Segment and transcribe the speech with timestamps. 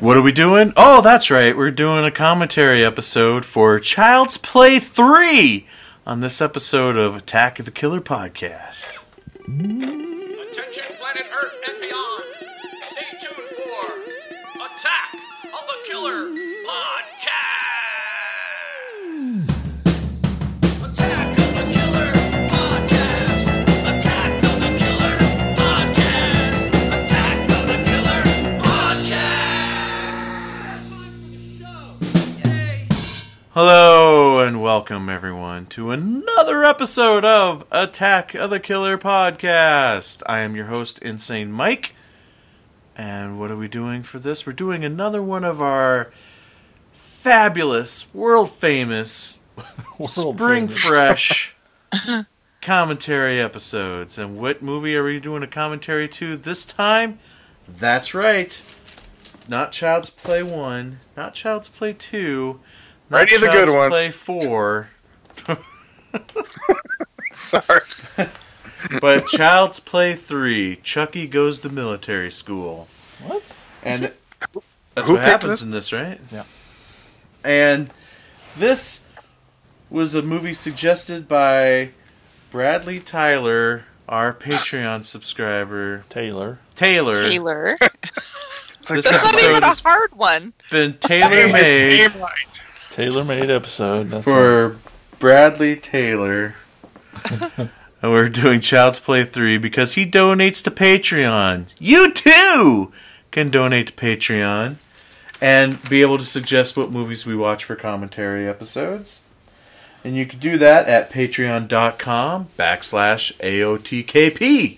[0.00, 0.72] What are we doing?
[0.76, 1.54] Oh, that's right.
[1.56, 5.66] We're doing a commentary episode for Child's Play 3
[6.06, 9.00] on this episode of Attack of the Killer podcast.
[9.44, 12.24] Attention, planet Earth and beyond.
[12.82, 13.92] Stay tuned for
[14.56, 16.28] Attack of the Killer
[33.52, 40.22] Hello and welcome everyone to another episode of Attack of the Killer podcast.
[40.26, 41.96] I am your host Insane Mike.
[42.94, 44.46] And what are we doing for this?
[44.46, 46.12] We're doing another one of our
[46.92, 49.40] fabulous, world famous,
[50.04, 51.56] spring fresh
[52.62, 54.16] commentary episodes.
[54.16, 57.18] And what movie are we doing a commentary to this time?
[57.66, 58.62] That's right.
[59.48, 62.60] Not Child's Play 1, not Child's Play 2,
[63.10, 63.90] not Any the good one.
[63.90, 64.88] Play 4,
[67.32, 67.80] Sorry.
[69.00, 72.88] but Child's Play 3, Chucky Goes to Military School.
[73.24, 73.42] What?
[73.82, 74.12] And
[74.94, 75.62] that's Who what happens this?
[75.62, 76.20] in this, right?
[76.30, 76.44] Yeah.
[77.44, 77.90] And
[78.56, 79.04] this
[79.88, 81.90] was a movie suggested by
[82.50, 86.04] Bradley Tyler, our Patreon subscriber.
[86.08, 86.58] Taylor.
[86.74, 87.14] Taylor.
[87.14, 87.76] Taylor.
[88.88, 90.54] Like This That's not episode even a hard one.
[90.70, 92.10] been Say tailor made
[93.00, 94.10] Taylor made episode.
[94.10, 94.76] That's for
[95.18, 96.56] Bradley Taylor.
[97.56, 97.70] and
[98.02, 101.64] we're doing Child's Play 3 because he donates to Patreon.
[101.78, 102.92] You too
[103.30, 104.76] can donate to Patreon
[105.40, 109.22] and be able to suggest what movies we watch for commentary episodes.
[110.04, 114.76] And you can do that at patreon.com backslash AOTKP.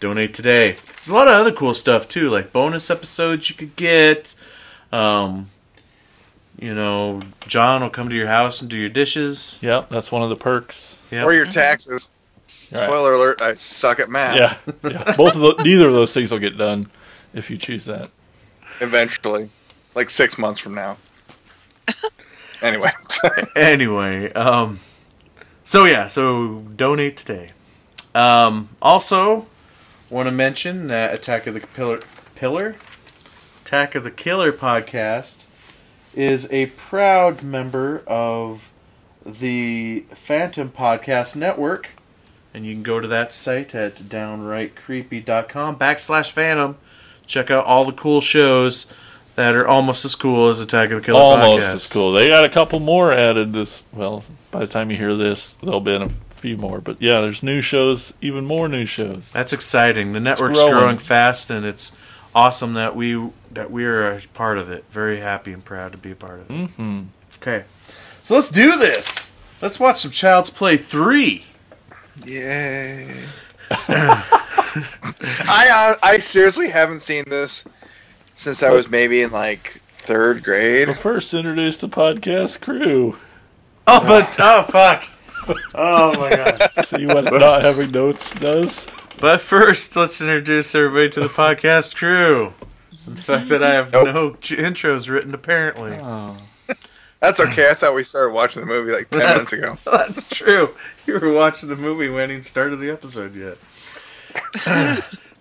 [0.00, 0.72] Donate today.
[0.72, 4.34] There's a lot of other cool stuff too, like bonus episodes you could get.
[4.90, 5.50] Um,
[6.60, 9.58] you know, John will come to your house and do your dishes.
[9.62, 11.02] Yep, that's one of the perks.
[11.10, 11.24] Yep.
[11.24, 12.12] Or your taxes.
[12.72, 12.86] All right.
[12.86, 14.36] Spoiler alert, I suck at math.
[14.36, 15.14] Yeah, yeah.
[15.16, 16.90] Both of the, neither of those things will get done
[17.32, 18.10] if you choose that.
[18.80, 19.48] Eventually.
[19.94, 20.98] Like six months from now.
[22.62, 22.90] anyway.
[23.56, 24.80] anyway, um,
[25.64, 27.52] so yeah, so donate today.
[28.14, 29.46] Um, also,
[30.10, 32.00] want to mention that Attack of the Pillar,
[32.34, 32.76] Pillar,
[33.64, 35.46] Attack of the Killer podcast
[36.14, 38.70] is a proud member of
[39.24, 41.90] the Phantom Podcast Network,
[42.52, 46.76] and you can go to that site at downrightcreepy.com backslash Phantom.
[47.26, 48.92] Check out all the cool shows
[49.36, 51.74] that are almost as cool as Attack of the Killer Almost podcast.
[51.74, 52.12] as cool.
[52.12, 53.86] They got a couple more added this.
[53.92, 56.80] Well, by the time you hear this, there'll be a few more.
[56.80, 59.32] But yeah, there's new shows, even more new shows.
[59.32, 60.12] That's exciting.
[60.12, 60.74] The network's growing.
[60.74, 60.98] growing.
[60.98, 61.92] fast, and it's
[62.34, 64.84] awesome that we that we are a part of it.
[64.90, 66.52] Very happy and proud to be a part of it.
[66.52, 67.02] Mm-hmm.
[67.36, 67.64] Okay,
[68.22, 69.30] so let's do this.
[69.62, 71.44] Let's watch some Child's Play three.
[72.24, 73.14] Yay.
[73.70, 77.64] I uh, I seriously haven't seen this
[78.34, 80.88] since I was maybe in like third grade.
[80.88, 83.16] But first, introduce the podcast crew.
[83.86, 85.04] Oh, but oh fuck!
[85.74, 86.84] Oh my god!
[86.84, 88.86] See what not having notes does.
[89.20, 92.54] But first, let's introduce everybody to the podcast crew.
[93.06, 94.06] The fact that I have Nope.
[94.06, 95.92] no intros written, apparently.
[95.92, 96.36] Oh.
[97.20, 97.68] That's okay.
[97.70, 99.76] I thought we started watching the movie like ten minutes ago.
[99.84, 100.74] That's true.
[101.06, 103.58] You were watching the movie when he started the episode yet.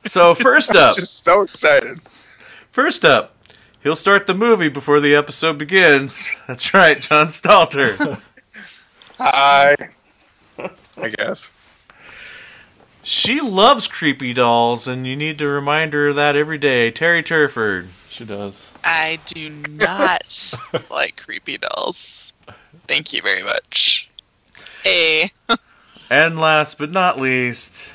[0.06, 2.00] so first up, Just so excited.
[2.72, 3.36] First up,
[3.82, 6.30] he'll start the movie before the episode begins.
[6.48, 8.22] That's right, John Stalter.
[9.18, 9.76] Hi.
[10.98, 11.50] I guess.
[13.04, 16.92] She loves creepy dolls, and you need to remind her of that every day.
[16.92, 17.90] Terry Turford.
[18.10, 18.74] She does.
[18.84, 20.54] I do not
[20.92, 22.34] like creepy dolls.
[22.88, 24.10] Thank you very much.
[24.84, 25.30] Hey,
[26.12, 27.94] And last but not least,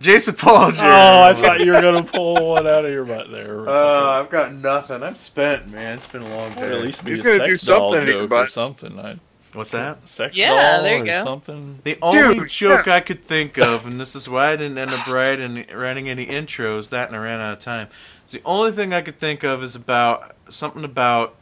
[0.00, 0.82] Jason Pollinger.
[0.82, 3.60] Oh, I thought you were gonna pull one out of your butt there.
[3.60, 5.02] or Uh, I've got nothing.
[5.02, 5.96] I'm spent, man.
[5.98, 6.64] It's been a long something.
[6.64, 6.76] Or day.
[6.76, 8.98] at least be He's a gonna sex do doll something in your joke or something.
[8.98, 9.16] I,
[9.54, 10.06] What's that?
[10.08, 11.24] sex Yeah, doll there you or go.
[11.24, 11.78] something.
[11.84, 12.94] The only Dude, joke yeah.
[12.96, 16.26] I could think of, and this is why I didn't end up writing writing any
[16.26, 17.88] intros, that and I ran out of time.
[18.30, 21.36] The only thing I could think of is about something about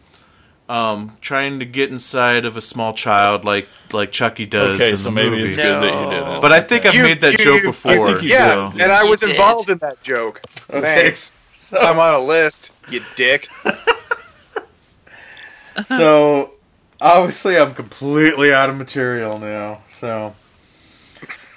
[0.69, 4.79] um, trying to get inside of a small child, like like Chucky does.
[4.79, 5.45] Okay, in so the maybe movie.
[5.49, 6.41] it's good that you didn't.
[6.43, 7.93] But I think I've made that you- joke you- before.
[7.93, 8.79] I think you Yeah, so.
[8.83, 9.31] and I You was did.
[9.31, 10.43] involved in that joke.
[10.69, 11.33] Thanks.
[11.51, 13.49] So, I'm on a list, you dick.
[15.87, 16.53] so
[17.03, 19.83] obviously I'm completely out of material now.
[19.89, 20.35] So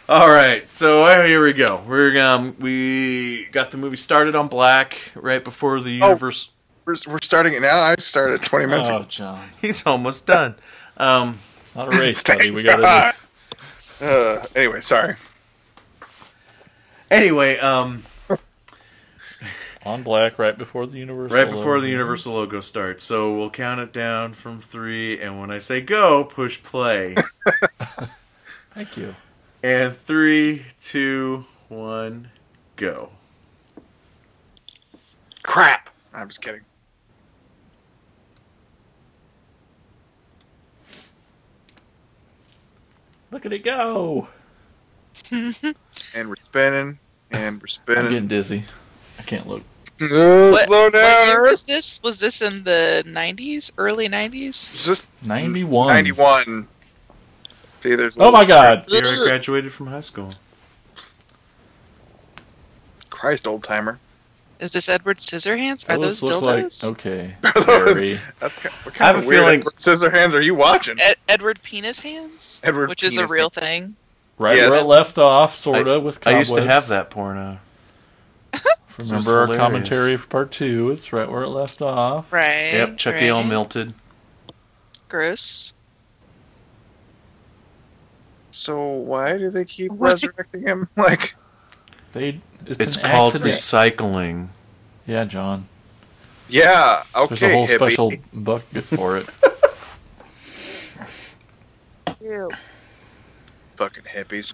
[0.09, 1.81] All right, so uh, here we go.
[1.87, 6.07] We're um we got the movie started on black right before the Oh.
[6.09, 6.51] universe.
[6.85, 7.79] We're, we're starting it now.
[7.79, 9.05] I started 20 minutes Oh, ago.
[9.07, 9.49] John.
[9.61, 10.53] He's almost done.
[10.97, 11.39] Um,
[11.75, 12.51] Not a race, buddy.
[12.51, 12.75] We got
[13.99, 15.15] to Uh, anyway, sorry.
[17.09, 18.03] anyway, um,
[19.85, 21.37] on black right before the universal.
[21.37, 21.91] right before the logo.
[21.91, 23.03] universal logo starts.
[23.03, 27.15] So we'll count it down from three, and when I say go, push play.
[28.73, 29.15] Thank you.
[29.63, 32.29] and three, two, one,
[32.75, 33.11] go.
[35.43, 35.89] Crap.
[36.13, 36.61] I'm just kidding.
[43.31, 44.27] Look at it go.
[46.13, 46.99] And we're spinning.
[47.31, 48.63] And we're spinning I'm getting dizzy.
[49.19, 49.63] I can't look.
[49.97, 50.09] What,
[50.67, 51.27] slow what down.
[51.27, 51.51] year Earth.
[51.51, 52.03] was this?
[52.03, 53.71] Was this in the 90s?
[53.77, 54.47] Early 90s?
[54.49, 55.87] It's just 91.
[55.87, 56.67] 91.
[57.81, 58.87] See, there's Oh my little god.
[58.87, 60.31] The year I graduated from high school.
[63.09, 63.99] Christ, old timer.
[64.59, 65.89] Is this Edward Scissorhands?
[65.89, 67.35] Are those, look like okay.
[67.65, 68.19] Very.
[68.39, 70.99] That's kind what I have of a weird feeling- Edward Scissorhands are you watching?
[70.99, 72.61] Ed- Edward Penis Hands?
[72.63, 73.95] Edward Which is a real thing.
[74.37, 74.71] Right Yes.
[74.71, 77.59] where it left off, sort of, with I used to have that porno.
[78.97, 80.89] was Remember our commentary for part two?
[80.91, 82.31] It's right where it left off.
[82.31, 82.71] Right.
[82.73, 83.93] Yep, Chucky all melted.
[85.09, 85.73] Gross.
[88.51, 90.11] So why do they keep What?
[90.13, 90.87] resurrecting him?
[90.95, 91.35] Like,
[92.13, 92.39] They.
[92.65, 93.55] It's, It's an called accident.
[93.55, 94.47] recycling.
[95.05, 95.67] Yeah, John.
[96.49, 97.75] yeah, okay, There's a whole hippie.
[97.75, 98.63] special book
[98.95, 99.27] for it.
[102.21, 102.49] Ew.
[103.75, 104.53] fucking hippies.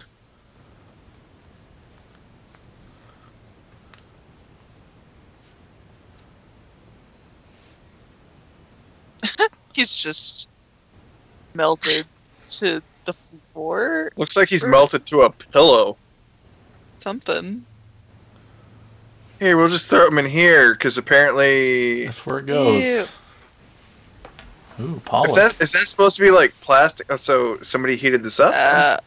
[9.73, 10.49] He's just
[11.53, 12.05] melted
[12.49, 14.11] to the floor.
[14.15, 15.97] Looks like he's melted to a pillow.
[16.99, 17.61] Something.
[19.39, 23.17] Hey, we'll just throw him in here because apparently, That's where it goes.
[24.79, 25.35] Ooh, Pollock.
[25.35, 27.11] that is that supposed to be like plastic?
[27.11, 28.53] Oh, so somebody heated this up?
[28.55, 28.97] Uh,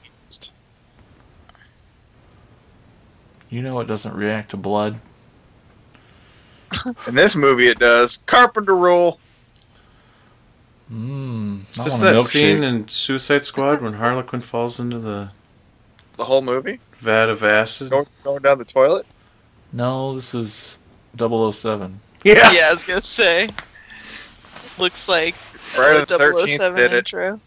[3.50, 4.99] You know it doesn't react to blood.
[7.06, 8.17] In this movie, it does.
[8.17, 9.20] Carpenter rule.
[10.92, 11.60] Mmm.
[11.76, 15.31] Is this that scene in Suicide Squad when Harley Quinn falls into the
[16.16, 17.90] The whole movie vat of acid?
[17.90, 19.06] going, going down the toilet.
[19.72, 20.78] No, this is
[21.19, 22.00] 007.
[22.25, 22.52] Yeah.
[22.52, 23.48] yeah, I was gonna say.
[24.78, 26.96] Looks like Friday the the Thirteenth 007 did it.
[26.98, 27.40] intro.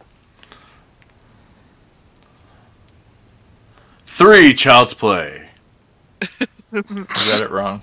[4.06, 5.50] Three, Child's Play.
[6.74, 7.82] You got it wrong.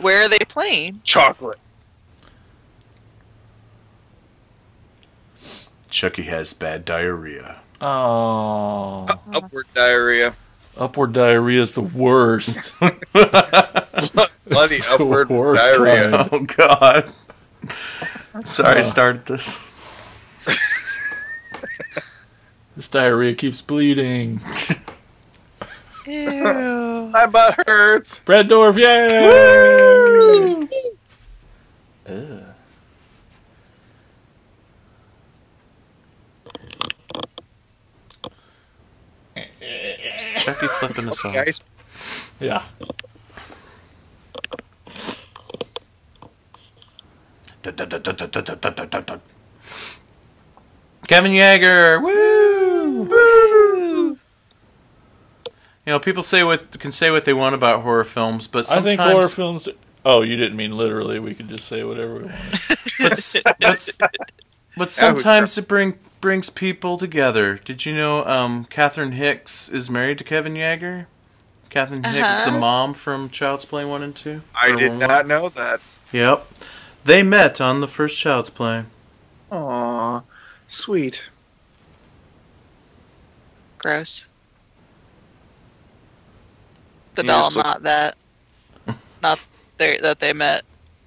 [0.00, 1.00] Where are they playing?
[1.04, 1.58] Chocolate.
[5.94, 7.60] Chucky has bad diarrhea.
[7.80, 9.06] Oh.
[9.32, 10.34] Upward diarrhea.
[10.76, 12.58] Upward diarrhea is the worst.
[12.80, 16.10] Bloody It's the upward worst diarrhea.
[16.10, 16.28] kind.
[16.32, 17.12] Oh God.
[18.34, 18.82] I'm sorry I Uh.
[18.82, 19.56] started this.
[22.76, 24.40] This diarrhea keeps bleeding.
[26.08, 27.08] Ew.
[27.12, 28.18] My butt hurts.
[28.18, 30.58] Brad Dourif, yay!
[40.46, 40.54] Ugh.
[40.54, 41.34] Chucky flipping us off.
[41.34, 41.62] Guys,
[42.40, 42.62] Yeah.
[51.06, 53.02] Kevin Yagher, woo!
[53.02, 54.18] Woo.
[55.86, 58.74] You know, people say what can say what they want about horror films, but I
[58.74, 59.68] sometimes, think horror films.
[60.04, 61.18] Oh, you didn't mean literally.
[61.18, 62.34] We could just say whatever we want.
[63.00, 63.90] but, but,
[64.78, 67.60] but sometimes it bring brings people together.
[67.66, 71.04] Did you know um, Catherine Hicks is married to Kevin Yagher?
[71.68, 72.60] Catherine Hicks, the Uh-huh.
[72.60, 74.40] mom from Child's Play one and two.
[74.54, 75.08] I did one, one.
[75.10, 75.82] not know that.
[76.12, 76.46] Yep,
[77.04, 78.84] they met on the first Child's Play.
[79.52, 80.22] Aw,
[80.66, 81.28] sweet.
[83.76, 84.26] Gross.
[87.16, 88.16] The Yeah, doll, so- not that.
[89.22, 89.44] Not
[89.76, 90.62] they, that they met.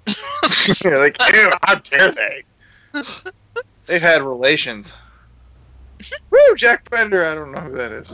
[0.86, 2.44] You're like, ew, how dare they?
[3.88, 4.94] They've had relations.
[6.30, 7.26] Woo, Jack Bender.
[7.26, 8.14] I don't know who that is.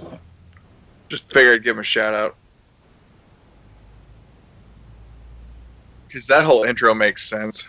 [1.10, 2.36] Just figured I'd give him a shout out.
[6.08, 7.66] Because that whole intro makes sense.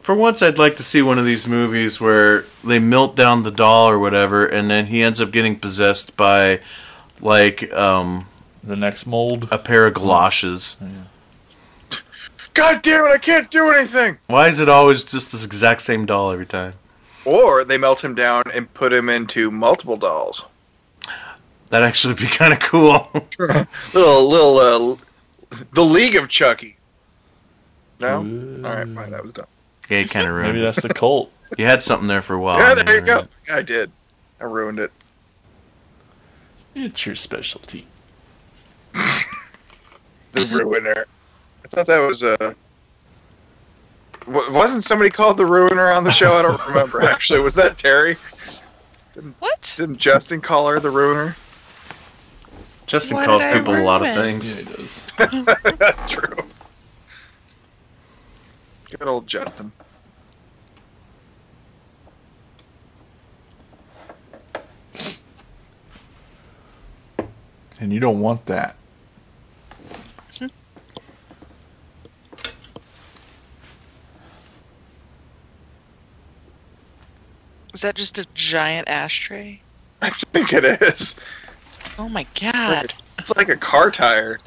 [0.00, 3.50] For once, I'd like to see one of these movies where they melt down the
[3.50, 6.60] doll or whatever, and then he ends up getting possessed by,
[7.20, 8.26] like, um,
[8.64, 9.48] The next mold.
[9.50, 10.76] a pair of galoshes.
[12.54, 14.18] God damn it, I can't do anything!
[14.26, 16.74] Why is it always just this exact same doll every time?
[17.28, 20.46] Or they melt him down and put him into multiple dolls.
[21.68, 23.06] That actually would be kind of cool.
[23.92, 24.96] Little little uh,
[25.74, 26.76] the League of Chucky.
[28.00, 28.22] No.
[28.24, 28.62] Ooh.
[28.64, 29.10] All right, fine.
[29.10, 29.44] That was dumb.
[29.90, 31.30] yeah, kind of ruined Maybe that's the cult.
[31.58, 32.58] You had something there for a while.
[32.58, 33.22] yeah, and there you then go.
[33.24, 33.52] it.
[33.52, 33.90] I did.
[34.40, 34.90] I ruined it.
[36.74, 37.86] It's your specialty.
[40.32, 41.04] The Ruiner.
[41.64, 42.52] I thought that was Uh, wa-
[44.28, 46.34] wasn't somebody called the Ruiner on the show?
[46.34, 47.02] I don't remember.
[47.02, 48.16] Actually, was that Terry?
[49.38, 49.74] What?
[49.76, 51.36] Didn't Justin call her the Ruiner?
[52.86, 54.58] Justin What calls did I people a lot of things.
[54.58, 54.64] Yeah,
[55.18, 56.06] it does.
[56.08, 56.44] True.
[58.90, 59.72] Good old Justin.
[67.80, 68.77] And you don't want that.
[77.78, 79.62] Is that just a giant ashtray?
[80.02, 81.14] I think it is.
[81.96, 82.92] Oh my god.
[83.20, 84.40] It's like a car tire.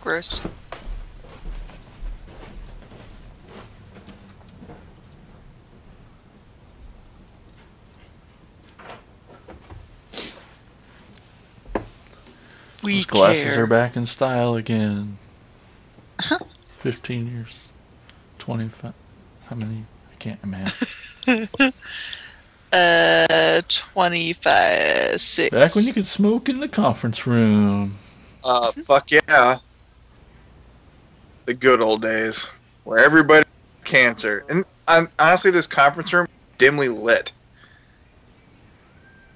[0.00, 0.42] Gross.
[12.86, 13.64] We Those glasses care.
[13.64, 15.18] are back in style again.
[16.78, 17.72] 15 years.
[18.38, 18.92] 25.
[19.46, 19.86] How many?
[20.12, 20.72] I can't imagine.
[22.72, 25.50] Uh, 25, 6.
[25.50, 27.96] Back when you could smoke in the conference room.
[28.44, 29.58] Uh, fuck yeah.
[31.46, 32.50] The good old days
[32.84, 33.46] where everybody
[33.80, 36.26] had cancer, and um, honestly, this conference room
[36.58, 37.32] dimly lit.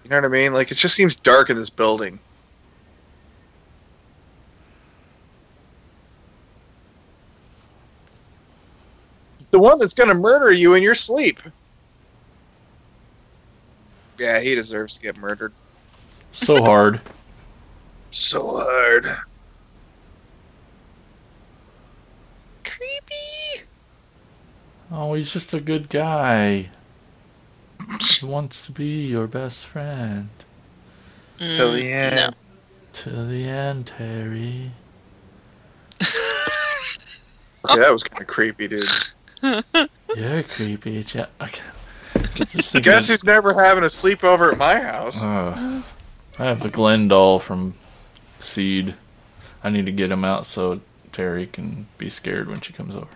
[0.05, 0.53] You know what I mean?
[0.53, 2.19] Like it just seems dark in this building.
[9.51, 11.41] The one that's gonna murder you in your sleep.
[14.19, 15.53] Yeah, he deserves to get murdered.
[16.33, 17.01] So hard.
[18.11, 19.07] So hard.
[22.65, 23.65] Creepy.
[24.93, 26.69] Oh, he's just a good guy.
[28.19, 30.29] He wants to be your best friend.
[31.39, 32.17] Till the Mm, end.
[32.17, 32.31] No.
[32.93, 34.73] To the end, Terry.
[36.03, 38.85] yeah, that was kind of creepy, dude.
[40.17, 41.05] You're creepy.
[41.13, 41.77] Ja- I can't-
[42.15, 45.23] thinking Guess of- who's never having a sleepover at my house?
[45.23, 45.83] Uh,
[46.39, 47.75] I have the Glen doll from
[48.41, 48.95] Seed.
[49.63, 50.81] I need to get him out so
[51.13, 53.07] Terry can be scared when she comes over.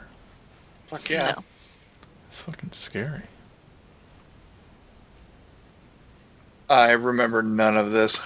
[0.87, 1.33] Fuck yeah.
[1.37, 1.45] No.
[2.28, 3.23] It's fucking scary.
[6.69, 8.21] I remember none of this.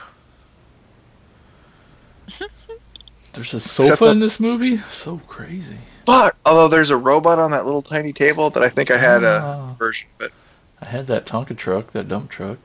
[3.33, 4.79] There's a sofa for- in this movie?
[4.91, 5.79] So crazy.
[6.09, 9.23] But although there's a robot on that little tiny table that I think I had
[9.25, 9.75] a Ah.
[9.75, 10.33] version of it.
[10.81, 12.57] I had that Tonka truck, that dump truck.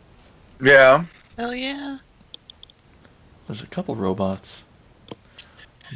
[0.61, 1.03] Yeah.
[1.37, 1.97] Hell yeah.
[3.47, 4.63] There's a couple robots.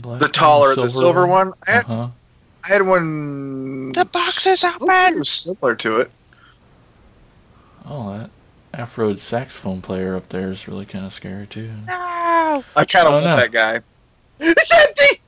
[0.02, 1.54] Black The one, taller, the silver one.
[1.66, 2.08] I had, Uh-huh.
[2.66, 3.94] I had one.
[3.94, 5.24] The box is open.
[5.24, 6.12] similar to it.
[7.86, 8.30] Oh, that
[8.74, 11.72] Afro saxophone player up there is really kind of scary too.
[11.88, 12.64] No.
[12.76, 13.36] I kind of Oh, want no.
[13.38, 13.80] that guy.
[14.42, 15.22] It's empty.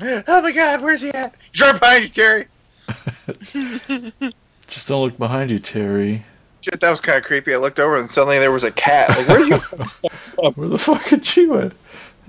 [0.00, 1.34] Oh my god, where's he at?
[1.52, 2.46] He's right behind you, Terry.
[4.68, 6.24] Just don't look behind you, Terry.
[6.60, 7.54] Shit, that was kind of creepy.
[7.54, 9.08] I looked over and suddenly there was a cat.
[9.10, 9.56] Like, where are you?
[10.54, 11.72] Where the fuck did you at?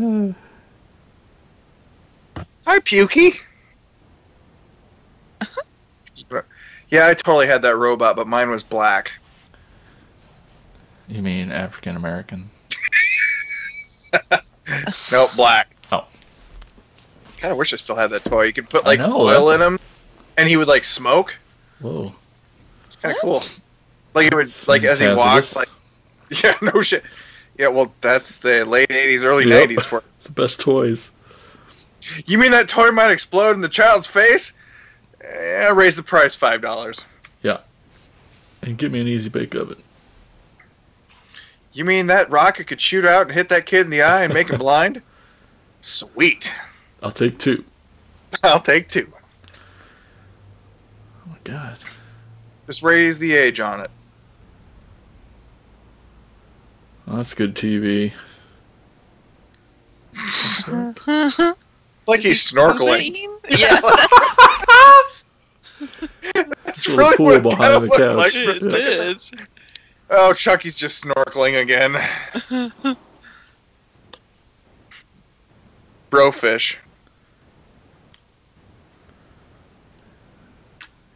[0.01, 0.33] Uh,
[2.65, 3.39] Hi, Pukey.
[6.89, 9.11] yeah, I totally had that robot, but mine was black.
[11.07, 12.49] you mean African American?
[15.11, 15.75] Nope, black.
[15.91, 16.05] Oh.
[17.39, 18.43] I kind of wish I still had that toy.
[18.43, 19.79] You could put like know, oil that- in him,
[20.37, 21.37] and he would like smoke.
[21.79, 22.13] Whoa.
[22.87, 23.41] It's kind of cool.
[24.13, 25.69] Like it would, Seems like as he walked, like
[26.43, 27.05] yeah, no shit.
[27.57, 29.69] Yeah, well, that's the late '80s, early Yep.
[29.69, 30.03] '90s for.
[30.23, 31.11] The best toys.
[32.25, 34.51] You mean that toy might explode in the child's face?
[35.23, 37.05] Eh, raise the price five dollars.
[37.41, 37.59] Yeah,
[38.61, 39.81] and give me an easy bake oven.
[41.71, 44.33] You mean that rocket could shoot out and hit that kid in the eye and
[44.33, 45.01] make him blind?
[45.81, 46.51] Sweet.
[47.01, 47.63] I'll take two.
[48.43, 49.11] I'll take two.
[51.25, 51.77] Oh my god.
[52.67, 53.91] Just raise the age on it.
[57.07, 58.11] Oh, that's good TV.
[61.99, 63.15] It's like he's snorkeling.
[63.49, 63.79] Yeah.
[66.65, 68.17] That's Little really pool behind the couch.
[68.17, 69.21] like It did.
[70.09, 71.93] Oh, Chucky's just snorkeling again.
[76.09, 76.77] Brofish.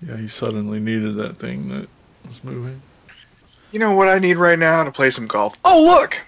[0.08, 1.88] Yeah, he suddenly needed that thing that
[2.26, 2.82] was moving.
[3.72, 5.56] You know what I need right now to play some golf?
[5.66, 6.22] Oh, look!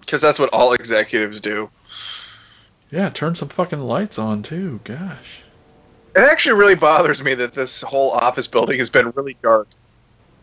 [0.00, 1.70] Because that's what all executives do.
[2.90, 4.80] Yeah, turn some fucking lights on too.
[4.84, 5.42] Gosh.
[6.14, 9.68] It actually really bothers me that this whole office building has been really dark.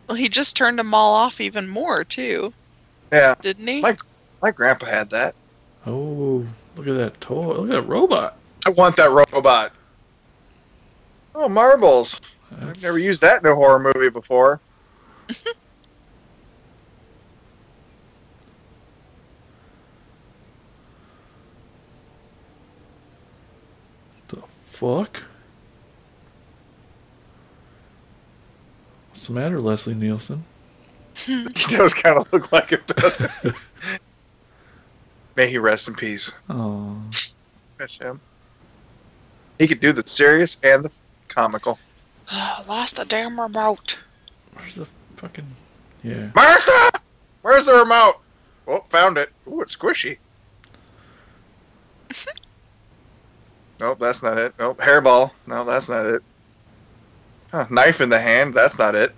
[0.08, 2.52] Well, he just turned them all off even more too,
[3.12, 3.80] Yeah, didn't he?
[3.80, 3.96] My-
[4.42, 5.34] my grandpa had that.
[5.86, 6.44] Oh,
[6.76, 7.40] look at that toy.
[7.42, 8.36] Look at that robot.
[8.66, 9.72] I want that robot.
[11.34, 12.20] Oh, marbles.
[12.52, 14.60] I've never used that in a horror movie before.
[24.28, 25.22] The fuck?
[29.10, 30.44] What's the matter, Leslie Nielsen?
[31.26, 31.44] He
[31.76, 33.54] does kind of look like it, doesn't?
[35.36, 36.32] May he rest in peace.
[36.48, 36.96] Oh,
[37.78, 38.20] Miss him.
[39.58, 40.92] He could do the serious and the
[41.30, 41.78] comical.
[42.68, 43.98] Lost the damn remote.
[44.54, 45.46] where's the fucking?
[46.02, 46.30] Yeah.
[46.34, 47.00] Martha!
[47.42, 48.16] Where's the remote?
[48.66, 49.30] Oh, found it.
[49.48, 50.18] Ooh, it's squishy.
[53.80, 54.54] nope, that's not it.
[54.58, 55.30] Nope, hairball.
[55.46, 56.22] No, that's not it.
[57.50, 58.54] Huh, knife in the hand.
[58.54, 59.14] That's not it.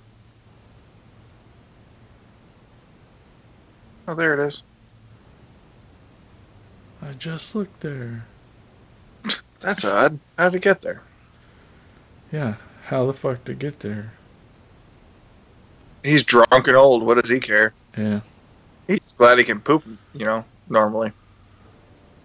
[4.08, 4.62] Oh, there it is.
[7.02, 8.24] I just looked there.
[9.60, 10.18] That's odd.
[10.38, 11.02] How'd it get there?
[12.32, 12.54] Yeah.
[12.86, 14.12] How the fuck to get there?
[16.02, 17.04] He's drunk and old.
[17.04, 17.72] What does he care?
[17.96, 18.20] Yeah.
[18.88, 19.84] He's glad he can poop,
[20.14, 21.12] you know, normally.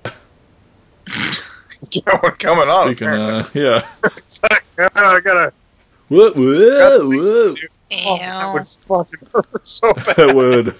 [0.06, 2.88] you know what coming on.
[2.88, 3.40] Speaking apparently.
[3.42, 3.88] of, yeah.
[4.80, 5.52] Oh, I gotta.
[6.10, 7.56] Whoa, got whoa, things to whoa.
[7.56, 7.68] do.
[8.06, 10.16] Oh, that would fucking hurt so bad.
[10.16, 10.76] That would.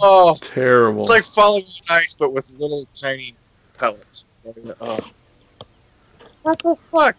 [0.00, 1.00] Oh, Terrible.
[1.02, 3.36] it's like falling on ice, but with little tiny
[3.78, 4.24] pellets.
[4.80, 4.98] Oh.
[6.42, 7.14] What the fuck?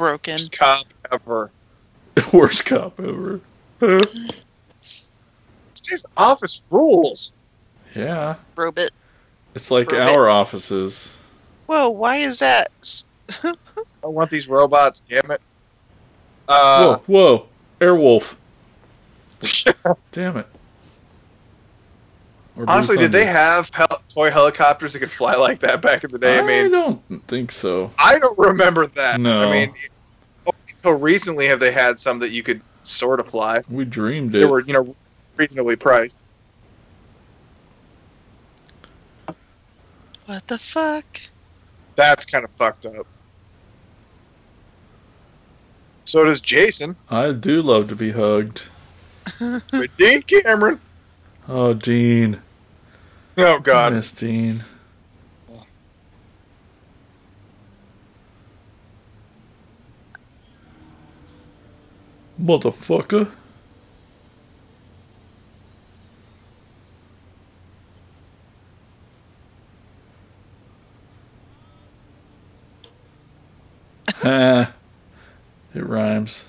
[0.00, 0.32] Broken.
[0.32, 1.50] Worst cop ever.
[2.32, 3.40] worst cop ever.
[4.80, 5.10] This
[5.88, 7.34] guy's office rules.
[7.94, 8.36] yeah.
[8.56, 8.90] Robot.
[9.54, 10.08] It's like Robot.
[10.16, 11.16] our offices.
[11.66, 12.70] Whoa, why is that?
[13.44, 15.02] I want these robots.
[15.08, 15.40] Damn it.
[16.48, 17.46] Uh, whoa, whoa.
[17.80, 18.36] Airwolf.
[20.12, 20.46] Damn it.
[22.60, 26.04] Or Blue honestly, did they have hel- toy helicopters that could fly like that back
[26.04, 26.38] in the day?
[26.38, 27.90] I mean, don't think so.
[27.98, 29.18] I don't remember that.
[29.18, 29.38] No.
[29.38, 29.74] I mean,
[30.68, 33.62] until recently have they had some that you could sort of fly.
[33.70, 34.40] We dreamed it.
[34.40, 34.94] They were, you know,
[35.38, 36.18] reasonably priced.
[40.26, 41.06] What the fuck?
[41.96, 43.06] That's kind of fucked up.
[46.04, 46.94] So does Jason.
[47.08, 48.68] I do love to be hugged.
[49.70, 50.78] But Dean Cameron.
[51.48, 52.42] Oh, Dean.
[53.36, 53.94] Oh God.
[53.94, 54.64] miss Dean.
[62.40, 63.30] Motherfucker.
[74.24, 74.72] Ah,
[75.74, 76.46] it rhymes.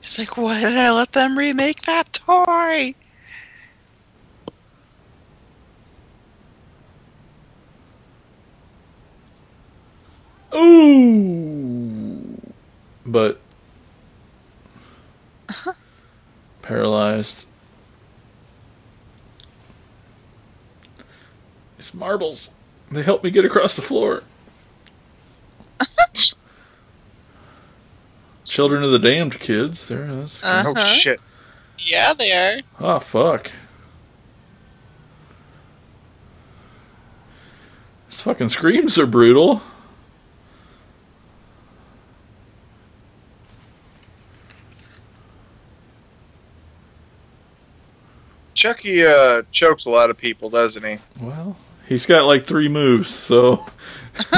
[0.00, 2.94] He's like, why did I let them remake that toy?
[10.54, 12.40] Ooh.
[13.06, 13.40] But
[16.62, 17.46] paralyzed.
[21.76, 22.50] These marbles,
[22.90, 24.24] they help me get across the floor.
[28.60, 29.88] Children of the damned kids.
[29.88, 30.44] There, that's.
[30.44, 30.64] Uh.
[30.66, 30.84] Oh Uh-huh.
[30.84, 31.18] shit.
[31.78, 32.60] Yeah, they are.
[32.78, 33.50] Oh fuck.
[38.10, 39.62] These fucking screams are brutal.
[48.54, 50.98] Chucky uh, chokes a lot of people, doesn't he?
[51.20, 51.56] Well,
[51.88, 53.64] he's got like three moves, so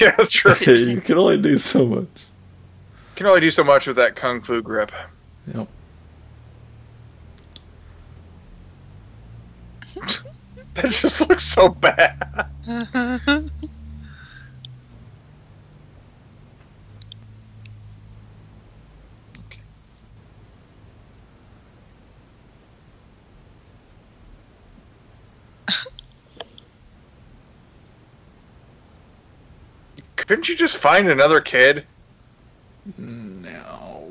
[0.00, 0.60] Yeah, that's right.
[0.66, 2.08] you can only do so much.
[3.16, 4.92] Can only do so much with that kung fu grip.
[5.46, 5.68] Yep.
[10.74, 12.16] That just looks so bad.
[30.16, 31.86] Couldn't you just find another kid?
[32.98, 34.10] No.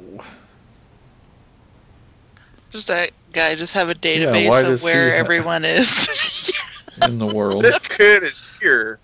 [2.71, 6.51] Does that guy just have a database does of where everyone is?
[7.07, 7.61] in the world.
[7.61, 8.99] This kid is here.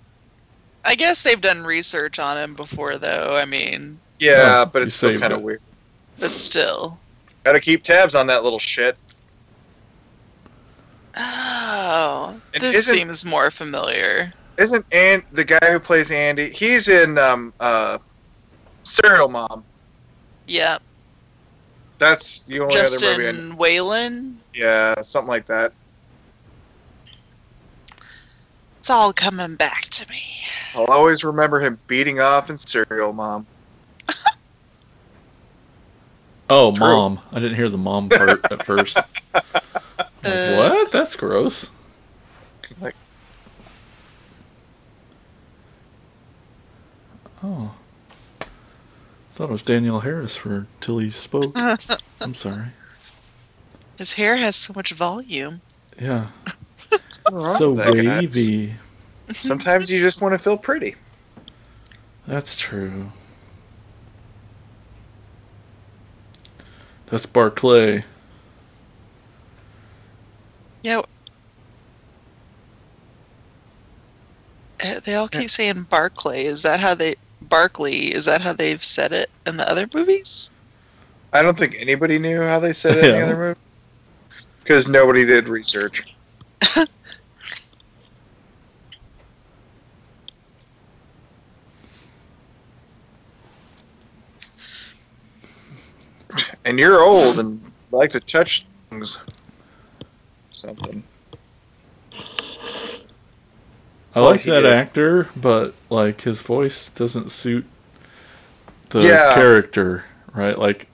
[0.85, 3.37] I guess they've done research on him before, though.
[3.39, 5.45] I mean, Yeah, Oh, but it's still kind of it.
[5.45, 5.61] weird.
[6.17, 6.99] but still.
[7.43, 8.97] Got to keep tabs on that little shit.
[11.15, 14.31] Oh, And this seems more familiar.
[14.57, 16.49] Isn't and the guy who plays Andy?
[16.49, 17.97] He's in um uh,
[18.89, 19.63] Serial Mom.
[20.47, 20.77] Yeah.
[21.99, 23.27] That's the only other movie.
[23.27, 24.35] I Justin Whalin.
[24.53, 25.73] Yeah, something like that.
[28.79, 30.21] It's all coming back to me.
[30.73, 33.45] I'll always remember him beating off in Serial Mom.
[36.51, 36.79] Oh, True.
[36.79, 37.19] mom.
[37.31, 38.97] I didn't hear the mom part at first.
[39.35, 39.45] Like,
[40.25, 40.91] Uh, what?
[40.91, 41.69] That's gross.
[42.81, 42.95] Like-
[47.43, 47.71] Oh.
[49.39, 51.55] Thought it was Danielle Harris for till he spoke.
[52.19, 52.65] I'm sorry.
[53.97, 55.61] His hair has so much volume.
[55.99, 56.27] Yeah.
[57.29, 58.21] So with that, guys.
[58.21, 58.73] wavy.
[59.33, 60.95] Sometimes you just want to feel pretty.
[62.25, 63.11] That's true.
[67.05, 68.03] That's Barclay.
[70.81, 71.03] Yeah.
[74.83, 76.45] Uh, They all keep saying Barclay.
[76.45, 77.13] Is that how they
[77.49, 78.13] Barkley?
[78.13, 80.51] Is that how they've said it in the other movies?
[81.33, 83.59] I don't think anybody knew how they said it in the other movie.
[84.59, 86.15] Because nobody did research.
[96.65, 99.17] and you're old and like to touch things.
[100.51, 101.03] Something.
[104.15, 104.93] I Well, like that is.
[104.93, 107.65] actor, but like his voice doesn't suit
[108.89, 109.29] the Yeah.
[109.29, 110.57] character, right?
[110.57, 110.87] Like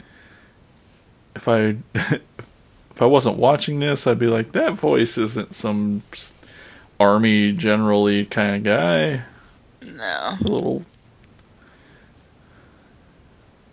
[1.35, 6.03] if I if I wasn't watching this, I'd be like, that voice isn't some
[6.99, 9.23] army generally kind of guy.
[9.81, 10.37] No.
[10.39, 10.83] A little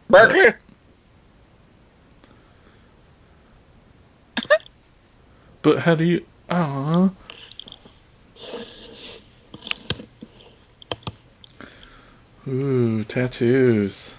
[0.08, 0.52] Barkley?
[5.62, 6.26] But how do you?
[6.48, 7.16] I don't know.
[12.48, 14.16] Ooh, tattoos.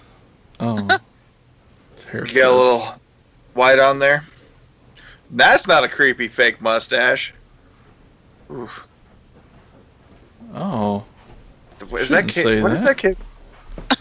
[0.60, 0.76] Oh,
[2.14, 2.94] You got a little
[3.54, 4.24] white on there.
[5.30, 7.34] That's not a creepy fake mustache.
[8.52, 8.86] Oof.
[10.54, 11.04] Oh,
[11.98, 12.42] Is that kid?
[12.44, 12.96] say What is that.
[12.96, 13.16] that kid?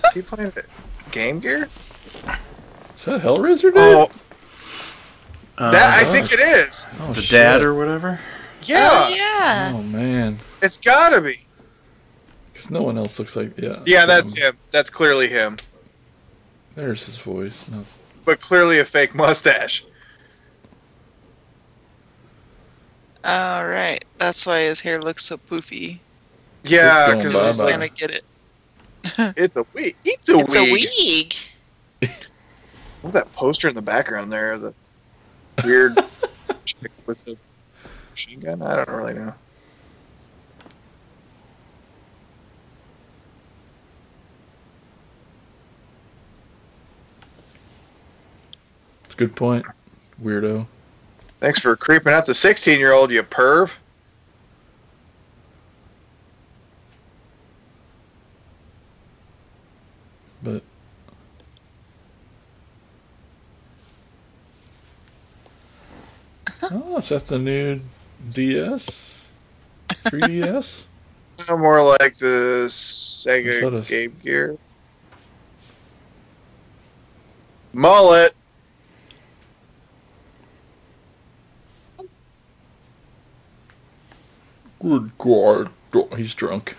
[0.06, 0.52] Is he playing
[1.12, 1.64] Game Gear?
[1.64, 3.62] is that Hellraiser?
[3.74, 3.78] Dude?
[3.78, 4.12] Oh,
[5.58, 6.86] Uh, that I think it is.
[7.00, 7.32] oh the shit.
[7.32, 8.20] dad or whatever.
[8.64, 9.72] Yeah, Oh, yeah.
[9.74, 11.40] Oh man, it's gotta be.
[12.64, 13.80] Because no one else looks like yeah.
[13.86, 14.58] Yeah, that's him.
[14.72, 15.58] That's clearly him,
[16.76, 17.68] There's his voice.
[17.70, 17.84] No.
[18.26, 19.84] but clearly a fake mustache.
[23.26, 24.04] All right.
[24.18, 26.00] That's why his hair looks so poofy.
[26.64, 28.24] Yeah, going because He's like gonna get it.
[29.38, 29.96] it's a wig.
[30.06, 30.88] It's a It's a wig.
[32.02, 32.12] wig.
[33.02, 34.58] What's that poster in the background there?
[34.58, 34.74] The
[35.64, 35.98] weird
[36.66, 37.38] chick with the
[38.12, 38.62] machine gun.
[38.62, 39.34] I don't really know.
[49.14, 49.64] It's a good point.
[50.24, 50.66] Weirdo.
[51.40, 53.72] Thanks for creeping out the 16 year old, you perv.
[60.42, 60.64] But
[66.72, 67.82] oh, is that the new
[68.32, 69.28] DS?
[69.90, 70.88] 3DS?
[71.52, 74.58] No more like the Sega a- Game Gear.
[77.74, 78.34] Mullet.
[84.84, 85.72] Good God.
[86.18, 86.76] He's drunk.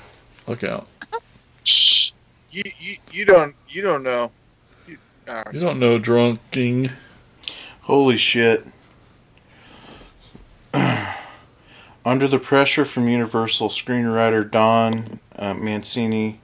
[0.47, 0.87] Look out.
[2.51, 4.31] You, you you don't you don't know.
[4.87, 6.93] You, oh, You don't know drunking.
[7.83, 8.67] Holy shit.
[12.05, 16.41] Under the pressure from Universal, screenwriter Don uh, Mancini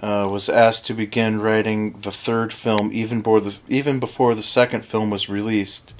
[0.00, 4.42] uh, was asked to begin writing the third film even before the, even before the
[4.42, 5.94] second film was released.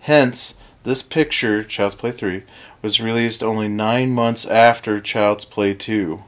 [0.00, 2.42] Hence, this picture, Child's Play 3,
[2.82, 6.22] was released only nine months after Child's Play 2.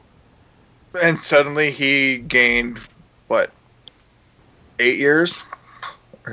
[0.99, 2.79] and suddenly he gained
[3.27, 3.51] what
[4.79, 5.43] eight years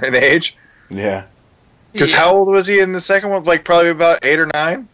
[0.02, 0.56] in age.
[0.88, 1.24] Yeah.
[1.92, 2.18] Because Yeah.
[2.18, 3.44] how old was he in the second one?
[3.44, 4.88] Like probably about eight or nine.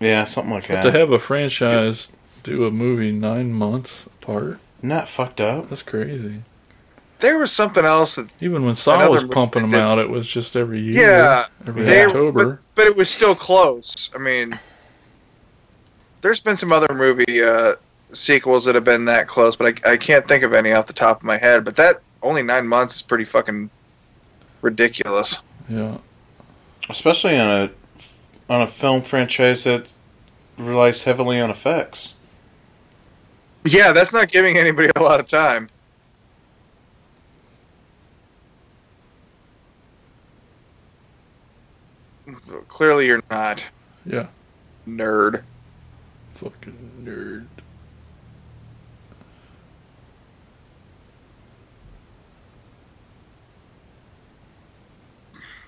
[0.00, 2.08] Yeah, something like But to have a franchise
[2.42, 5.68] do a movie nine months apart, Not fucked up.
[5.68, 6.42] that's crazy.
[7.20, 10.56] There was something else that Even when Saw was pumping them out, it was just
[10.56, 11.02] every year.
[11.02, 12.44] yeah Every they October.
[12.52, 14.10] but, but it was still close.
[14.14, 14.58] I mean,
[16.22, 17.74] there's been some other movie uh,
[18.12, 20.92] sequels that have been that close, but I, I can't think of any off the
[20.92, 21.64] top of my head.
[21.64, 23.70] But that only nine months is pretty fucking
[24.62, 25.40] ridiculous.
[25.68, 25.98] Yeah.
[26.88, 27.70] Especially on a
[28.52, 29.92] on a film franchise that
[30.58, 32.16] relies heavily on effects.
[33.64, 35.68] Yeah, that's not giving anybody a lot of time.
[42.70, 43.68] Clearly, you're not
[44.06, 44.28] Yeah.
[44.86, 45.42] nerd.
[46.30, 47.46] Fucking nerd.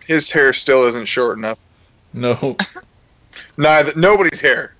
[0.07, 1.59] His hair still isn't short enough.
[2.13, 2.57] No.
[3.57, 4.75] Neither nobody's hair.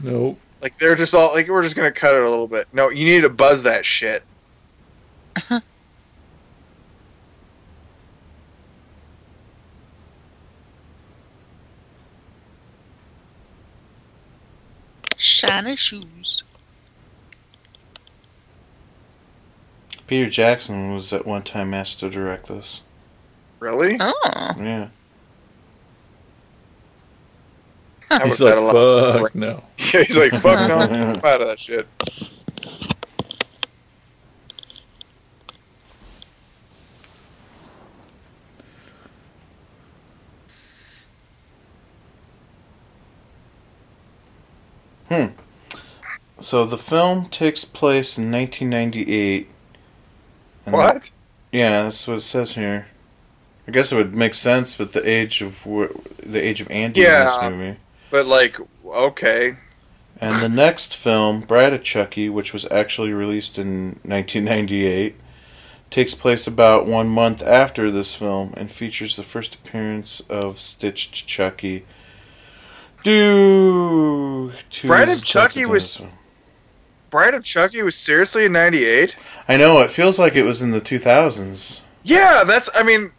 [0.00, 0.38] Nope.
[0.62, 2.66] Like they're just all like we're just gonna cut it a little bit.
[2.72, 4.22] No, you need to buzz that shit.
[15.48, 16.42] Shiny shoes.
[20.06, 22.82] Peter Jackson was at one time asked to direct this.
[23.60, 23.96] Really?
[24.00, 24.50] Oh.
[24.58, 24.88] Yeah.
[28.10, 29.62] I He's like, had a lot- fuck no.
[29.92, 31.86] Yeah, he's like, fuck no, I'm out of that shit.
[45.08, 45.26] Hmm.
[46.40, 49.48] So the film takes place in 1998.
[50.66, 51.10] and the- What?
[51.50, 52.86] yeah, that's what it says here.
[53.66, 57.10] I guess it would make sense with the age of the age of Andy in
[57.12, 57.50] this Yeah.
[57.50, 57.76] movie.
[58.10, 59.56] But like, okay.
[60.20, 65.14] And the next film, Bride of Chucky, which was actually released in 1998,
[65.90, 71.26] takes place about one month after this film and features the first appearance of Stitched
[71.26, 71.84] Chucky.
[73.08, 74.52] To
[74.84, 76.02] Bride of Chucky was-
[77.08, 79.16] Bride of Chucky was seriously in '98.
[79.48, 81.80] I know it feels like it was in the 2000s.
[82.02, 82.68] Yeah, that's.
[82.74, 83.10] I mean,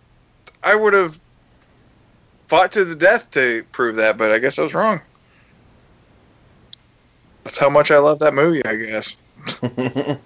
[0.61, 1.19] I would have
[2.45, 5.01] fought to the death to prove that, but I guess I was wrong.
[7.43, 8.61] That's how much I love that movie.
[8.65, 9.15] I guess.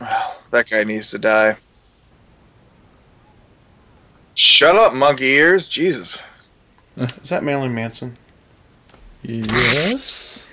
[0.50, 1.56] That guy needs to die.
[4.38, 5.66] Shut up, monkey ears.
[5.66, 6.22] Jesus.
[6.96, 8.16] Is that Marilyn Manson?
[9.22, 10.48] Yes.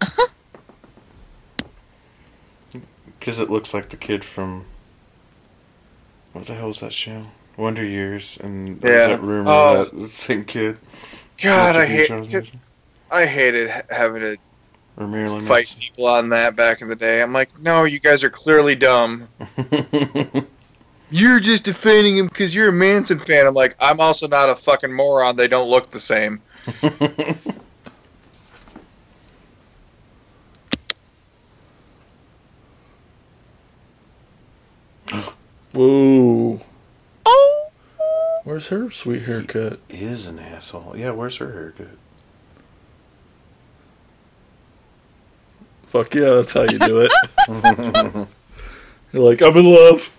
[3.18, 4.64] Because it looks like the kid from.
[6.32, 7.22] What the hell is that show?
[7.56, 9.06] Wonder Years, and there's Yeah.
[9.08, 9.84] that rumor Oh.
[9.84, 10.78] that the same kid.
[11.40, 12.08] God, I hate.
[12.08, 12.50] Charles
[13.12, 14.36] I hated having to
[14.96, 17.22] Or Marilyn fight people on that back in the day.
[17.22, 19.28] I'm like, no, you guys are clearly dumb.
[21.12, 21.28] Manson.
[21.28, 23.46] You're just defending him because you're a Manson fan.
[23.46, 25.36] I'm like, I'm also not a fucking moron.
[25.36, 26.40] They don't look the same.
[35.72, 36.60] Whoa.
[37.24, 37.70] Oh.
[38.44, 39.80] Where's her sweet haircut?
[39.88, 40.96] is an asshole.
[40.96, 41.96] Yeah, where's her haircut?
[45.86, 47.12] Fuck yeah, that's how you do it.
[49.12, 50.10] You're like, I'm in love.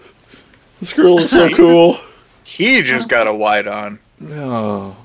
[0.84, 1.96] This girl is so cool.
[2.43, 4.00] He just got a white on.
[4.19, 4.98] No.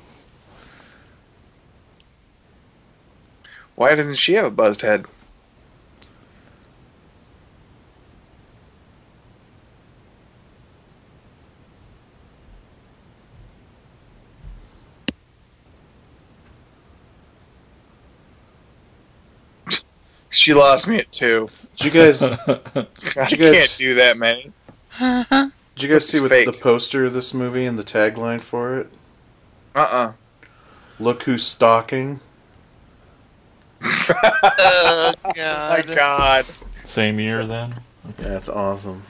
[3.76, 5.06] Why doesn't she have a buzzed head?
[20.30, 21.48] She lost me at two.
[21.76, 22.22] Did you guys?
[22.22, 22.36] I
[23.30, 24.52] You guys- can't do that many.
[25.00, 25.46] Uh-huh.
[25.78, 26.46] Did you guys see It's what fake.
[26.46, 28.88] the poster of this movie and the tagline for it?
[29.76, 30.12] Uh uh
[30.98, 32.18] Look who's stalking.
[33.80, 35.86] Oh My god.
[35.94, 36.46] God.
[36.84, 37.76] Same year then?
[38.16, 39.04] That's awesome.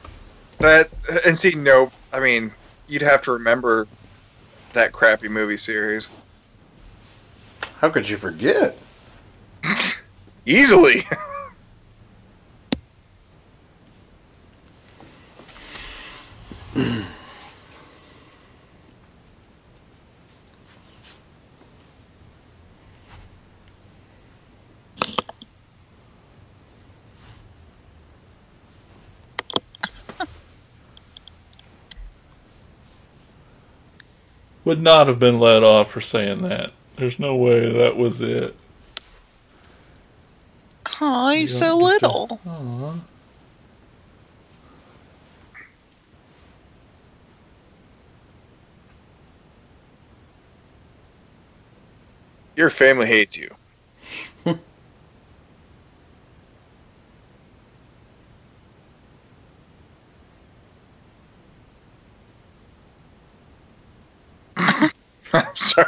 [0.58, 0.90] That
[1.24, 2.52] and see, no, I mean,
[2.86, 3.88] you'd have to remember
[4.74, 6.06] that crappy movie series
[7.80, 8.76] How could you forget?
[10.44, 11.04] easily.
[34.68, 36.74] would not have been let off for saying that.
[36.96, 38.54] There's no way that was it.
[41.00, 42.38] Aw, he's so little.
[52.54, 53.48] Your family hates you.
[65.32, 65.86] I'm sorry.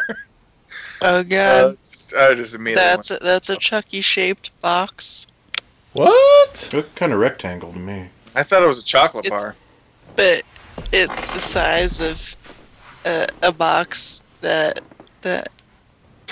[1.03, 1.77] Oh Uh, god,
[2.17, 2.75] I just immediately.
[2.75, 5.27] that's a, that's a Chucky shaped box,
[5.95, 6.71] What?
[6.73, 8.11] Look kind of rectangle to me.
[8.37, 9.57] I thought it was a chocolate It's- bar.
[10.17, 10.43] but
[10.93, 12.37] it's the size of
[13.07, 14.81] a, a box that
[15.23, 15.49] that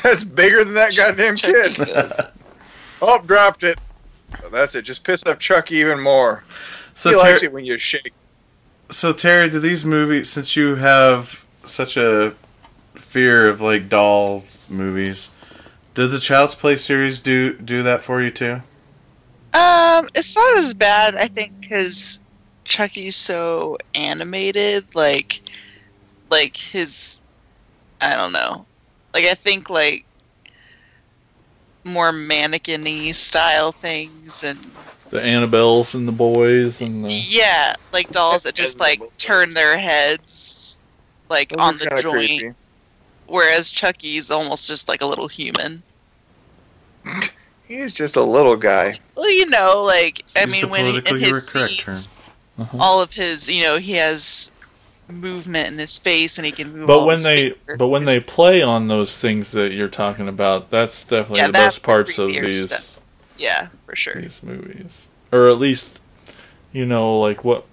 [0.03, 1.97] That's bigger than that goddamn Chucky kid.
[3.01, 3.79] Oh, dropped it.
[4.45, 4.83] Oh, that's it.
[4.83, 6.43] Just piss up Chucky even more.
[6.95, 8.13] So he Ter- likes it when you shake.
[8.91, 12.35] So Terry, do these movies since you have such a
[13.09, 15.31] fear of like dolls movies,
[15.95, 18.63] did the Child's Play series do do that for you too?
[19.55, 22.21] Um, it's not as bad, I think, because
[22.65, 24.95] Chucky's so animated.
[24.95, 25.41] Like,
[26.31, 27.23] like his,
[28.01, 28.67] I don't know.
[29.15, 30.05] Like, I think like
[31.85, 34.59] more mannequin-y style things, and
[35.09, 37.11] The Annabelles and the boys and the.
[37.11, 40.79] yeah, like dolls that just like turn their heads
[41.31, 42.55] like Those on the joint, creepy.
[43.29, 45.83] Whereas Chucky's almost just like a little human.
[47.67, 48.95] He's just a little guy.
[49.15, 52.09] Well, you know, like I Use mean, when he, in his scenes,
[52.59, 52.79] Uh-huh.
[52.81, 54.53] all of his, you know, he has
[55.09, 56.87] movement in his face, and he can move.
[56.87, 57.79] But all when his they, fingers.
[57.79, 61.53] but when they play on those things that you're talking about, that's definitely Yeah, the
[61.53, 63.03] that's best parts the of these stuff.
[63.39, 64.15] yeah, for sure.
[64.21, 66.01] these movies, or at least,
[66.73, 67.65] you know, like what.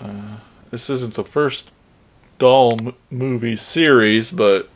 [0.00, 0.36] Uh,
[0.70, 1.70] this isn't the first
[2.38, 4.68] doll m- movie series, but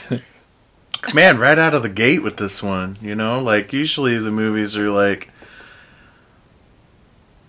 [1.14, 4.76] Man, right out of the gate with this one, you know, like usually the movies
[4.76, 5.28] are like,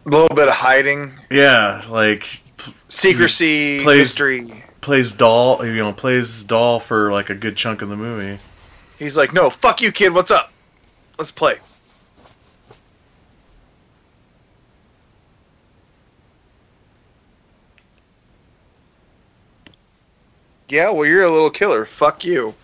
[0.05, 2.41] A little bit of hiding, yeah, like
[2.89, 4.63] secrecy, Plays- mystery.
[4.81, 8.39] plays doll, you know, plays doll for like a good chunk of the movie.
[8.99, 10.13] He's like, no, fuck you, kid.
[10.13, 10.51] What's up?
[11.17, 11.55] Let's play.
[20.67, 21.85] Yeah, well, you're a little killer.
[21.85, 22.55] Fuck you.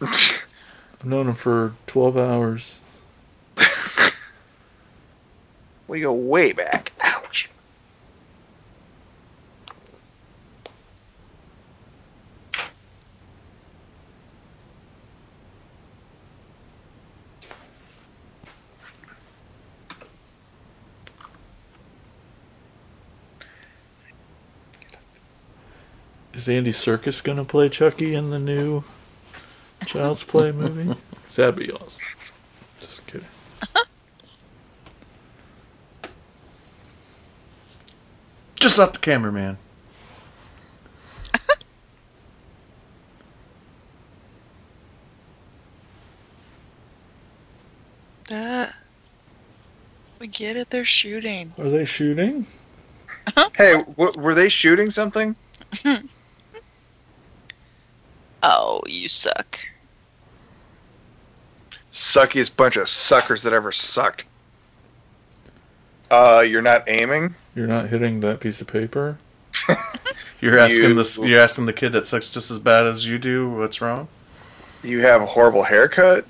[0.02, 2.80] I've known him for twelve hours.
[5.88, 6.92] we go way back.
[7.02, 7.50] Ouch.
[26.38, 28.84] Is Andy Serkis gonna play Chucky in the new
[29.84, 30.94] Child's Play movie?
[31.24, 32.04] 'Cause that'd be awesome.
[32.80, 33.26] Just kidding.
[38.54, 39.58] Just up the cameraman.
[48.28, 48.72] That uh,
[50.20, 50.70] we get it.
[50.70, 51.52] They're shooting.
[51.58, 52.46] Are they shooting?
[53.36, 53.50] Uh-huh.
[53.56, 55.34] Hey, w- were they shooting something?
[58.42, 59.58] Oh, you suck.
[61.92, 64.24] Suckiest bunch of suckers that ever sucked.
[66.10, 67.34] Uh, you're not aiming?
[67.54, 69.18] You're not hitting that piece of paper.
[70.40, 71.18] You're asking You- this.
[71.18, 73.50] You're asking the kid that sucks just as bad as you do.
[73.50, 74.06] What's wrong?
[74.84, 76.24] You have a horrible haircut?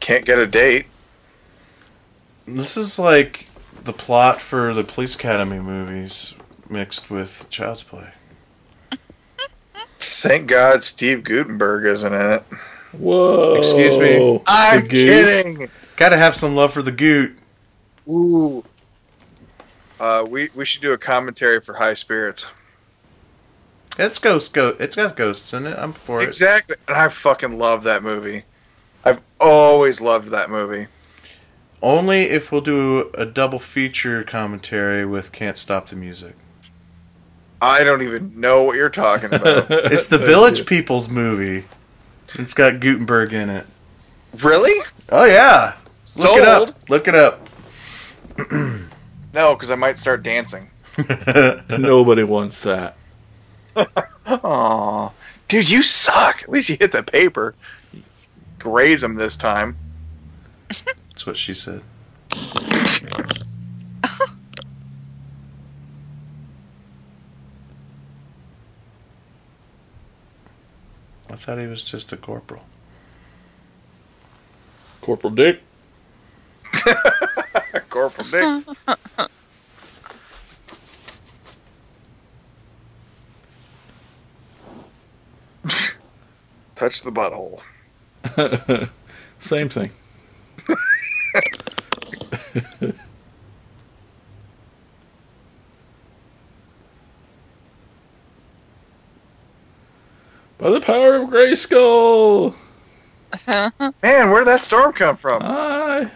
[0.00, 0.86] Can't get a date.
[2.46, 3.46] This is like
[3.84, 6.34] the plot for the Police Academy movies
[6.68, 8.08] mixed with Child's Play.
[9.98, 12.42] Thank God Steve Guttenberg isn't in it.
[12.92, 13.54] Whoa!
[13.54, 14.40] Excuse me.
[14.46, 15.70] I'm kidding.
[15.96, 17.36] Gotta have some love for the Goot.
[18.08, 18.64] Ooh.
[20.00, 22.46] Uh, we we should do a commentary for High Spirits.
[23.98, 24.52] It's ghost.
[24.52, 24.76] Go.
[24.80, 25.78] It's got ghosts in it.
[25.78, 26.26] I'm for it.
[26.26, 28.42] Exactly, and I fucking love that movie.
[29.04, 30.86] I've always loved that movie.
[31.82, 36.34] Only if we'll do a double feature commentary with "Can't Stop the Music."
[37.60, 39.70] I don't even know what you're talking about.
[39.70, 41.64] It's the Village People's movie.
[42.38, 43.66] It's got Guttenberg in it.
[44.42, 44.84] really?
[45.10, 45.74] Oh yeah.
[46.18, 46.90] Look it up.
[46.90, 47.48] Look it up.
[49.32, 50.68] No, because I might start dancing.
[51.68, 52.96] Nobody wants that.
[54.26, 55.10] Aw,
[55.48, 56.42] dude, you suck.
[56.42, 57.54] At least you hit the paper.
[58.58, 59.76] Graze him this time.
[61.14, 61.80] That's what she said.
[71.30, 72.64] I thought he was just a corporal.
[75.02, 75.60] Corporal Dick.
[77.90, 78.42] corporal Dick.
[86.74, 87.60] Touch the butthole.
[89.38, 89.92] Same thing.
[100.58, 102.54] By the power of Grayskull!
[104.02, 105.42] Man, where'd that storm come from?
[105.42, 106.08] Hi!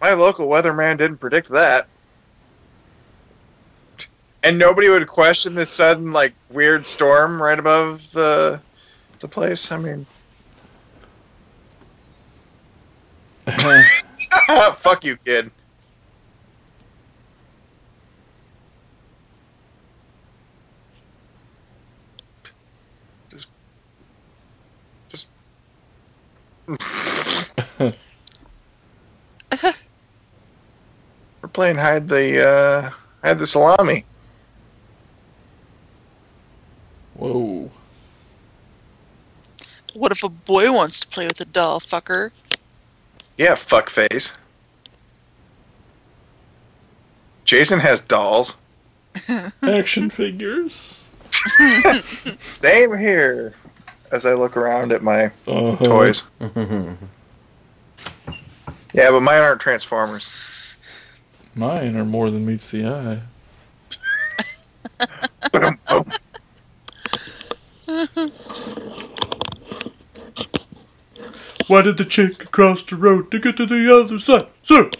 [0.00, 1.86] My local weatherman didn't predict that.
[4.42, 8.60] And nobody would question this sudden, like, weird storm right above the
[9.20, 9.72] the place.
[9.72, 10.06] I mean,
[14.76, 15.50] fuck you, kid.
[23.30, 23.48] Just,
[25.08, 25.26] just.
[31.40, 32.90] We're playing hide the uh,
[33.22, 34.04] hide the salami.
[37.14, 37.70] Whoa.
[39.94, 42.30] What if a boy wants to play with a doll, fucker?
[43.38, 44.36] Yeah, fuck fuckface.
[47.44, 48.56] Jason has dolls.
[49.62, 51.08] Action figures.
[52.40, 53.54] Same here.
[54.10, 55.76] As I look around at my Uh-huh.
[55.84, 56.24] toys.
[58.94, 60.74] Yeah, but mine aren't Transformers.
[61.54, 63.20] Mine are more than meets the eye.
[65.90, 66.04] Oh,
[71.68, 74.90] Why did the chick cross the road to get to the other side, sir?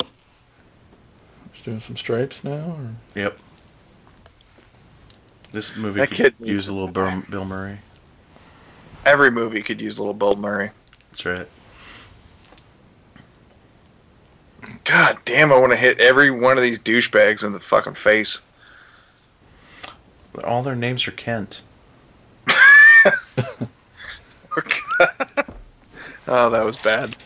[1.52, 2.76] Just doing some stripes now?
[2.78, 2.94] Or?
[3.14, 3.38] Yep.
[5.50, 7.78] This movie That could kid needs use a to little Bill, Bill Murray.
[9.06, 10.70] Every movie could use a little Bill Murray.
[11.10, 11.48] That's right.
[14.84, 18.42] God damn, I want to hit every one of these douchebags in the fucking face.
[20.44, 21.62] All their names are Kent.
[24.60, 25.57] Oh,
[26.28, 27.16] oh, that was bad.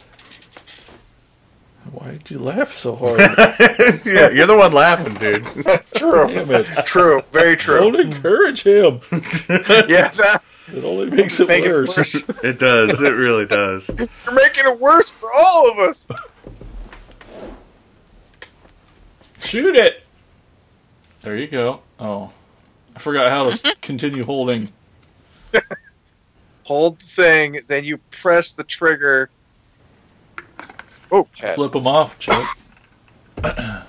[1.90, 3.18] Why did you laugh so hard?
[4.06, 5.44] yeah, you're the one laughing, dude.
[5.94, 6.28] True.
[6.28, 6.66] Damn it.
[6.86, 7.22] True.
[7.32, 7.80] Very true.
[7.80, 9.00] Don't encourage him.
[9.10, 10.42] Yeah, that,
[10.72, 11.96] It only makes it make it worse.
[11.98, 12.44] worse.
[12.44, 13.00] It does.
[13.02, 13.88] It really does.
[13.88, 16.06] You're making it worse for all of us.
[19.40, 20.02] Shoot it.
[21.22, 21.80] There you go.
[21.98, 22.30] Oh,
[22.94, 24.70] I forgot how to continue holding.
[26.64, 29.28] Hold the thing, then you press the trigger.
[31.10, 31.56] Oh, cat.
[31.56, 32.56] Flip them off, Chuck.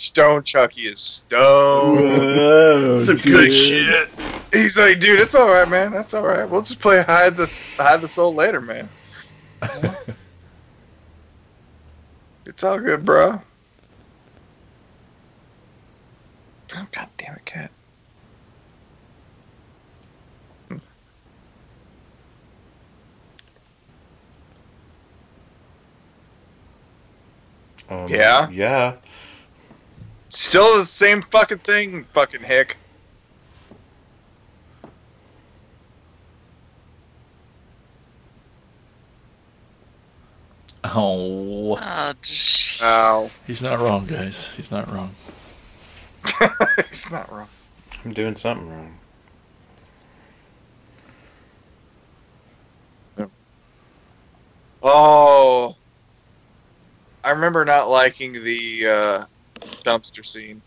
[0.00, 2.98] Stone Chucky is stone.
[2.98, 4.08] Some good shit.
[4.50, 5.92] He's like, dude, it's all right, man.
[5.92, 6.48] That's all right.
[6.48, 8.88] We'll just play hide the hide the soul later, man.
[12.46, 13.42] it's all good, bro.
[16.76, 17.70] Oh, God damn it, cat.
[27.88, 28.48] Um, Yeah?
[28.50, 28.96] Yeah.
[30.28, 32.76] Still the same fucking thing, fucking hick.
[40.84, 42.80] Oh, Oh, jeez.
[42.82, 43.28] Ow.
[43.46, 44.50] he's not wrong, guys.
[44.56, 45.14] He's not wrong.
[46.88, 47.48] He's not wrong.
[48.04, 48.98] I'm doing something wrong.
[54.82, 55.76] Oh.
[57.22, 59.24] I remember not liking the uh,
[59.84, 60.62] dumpster scene.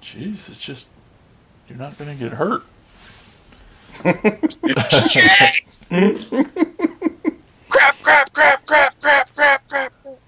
[0.00, 0.88] Jeez, it's just
[1.68, 2.62] you're not gonna get hurt.
[8.08, 10.18] Crap, crap, crap, crap, crap, crap, crap.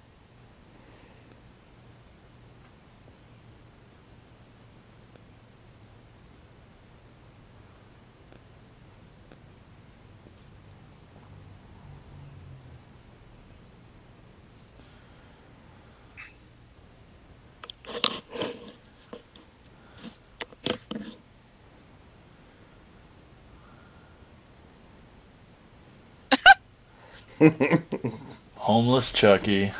[28.55, 29.71] Homeless Chucky.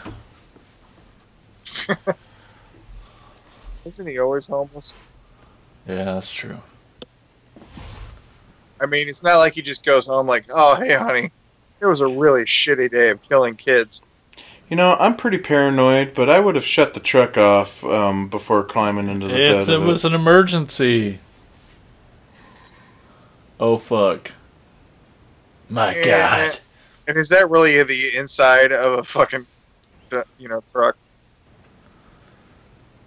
[3.85, 4.93] Isn't he always homeless?
[5.87, 6.57] Yeah, that's true.
[8.79, 11.31] I mean, it's not like he just goes home like, oh, hey, honey,
[11.79, 14.01] it was a really shitty day of killing kids.
[14.69, 18.63] You know, I'm pretty paranoid, but I would have shut the truck off um, before
[18.63, 19.73] climbing into the It's, bed.
[19.73, 21.19] it of was an emergency.
[23.59, 24.31] Oh fuck.
[25.69, 26.47] My Yeah.
[26.49, 26.59] God.
[27.07, 29.45] And is that really the inside of a fucking,
[30.37, 30.95] you know, truck?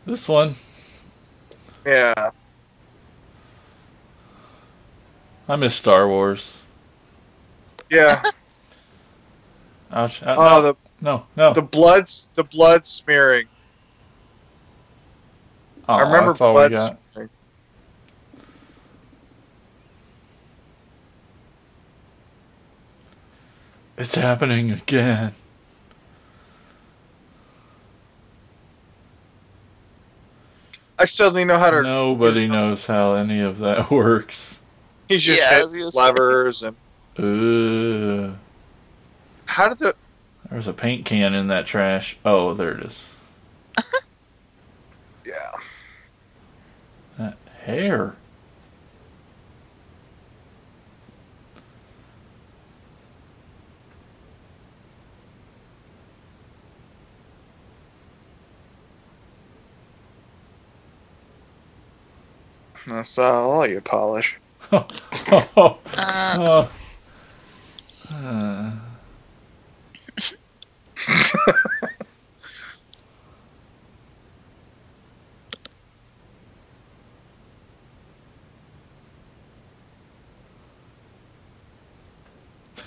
[0.06, 0.54] This one,
[1.86, 2.30] Yeah.
[5.48, 6.62] I miss Star Wars.
[7.90, 8.22] Yeah.
[9.92, 10.22] Ouch.
[10.22, 11.52] Uh, Oh, the no, no.
[11.52, 13.46] the blood's the blood smearing.
[15.88, 16.98] oh, I remember that's all we blood got.
[17.12, 17.30] smearing.
[23.96, 25.34] It's happening again.
[30.98, 31.82] I suddenly know how to.
[31.82, 34.60] Nobody knows how any of that works.
[35.08, 36.00] He's just Yeah, I hit was gonna say.
[36.00, 36.76] levers and
[37.18, 38.36] Ugh.
[39.46, 39.94] how did the
[40.50, 42.16] There's a paint can in that trash.
[42.24, 43.10] Oh, there it is.
[45.26, 45.50] yeah
[47.18, 48.14] That hair.
[62.86, 64.36] I saw all you polish.
[64.72, 64.86] Oh,
[65.32, 66.70] oh, oh, Uh, oh.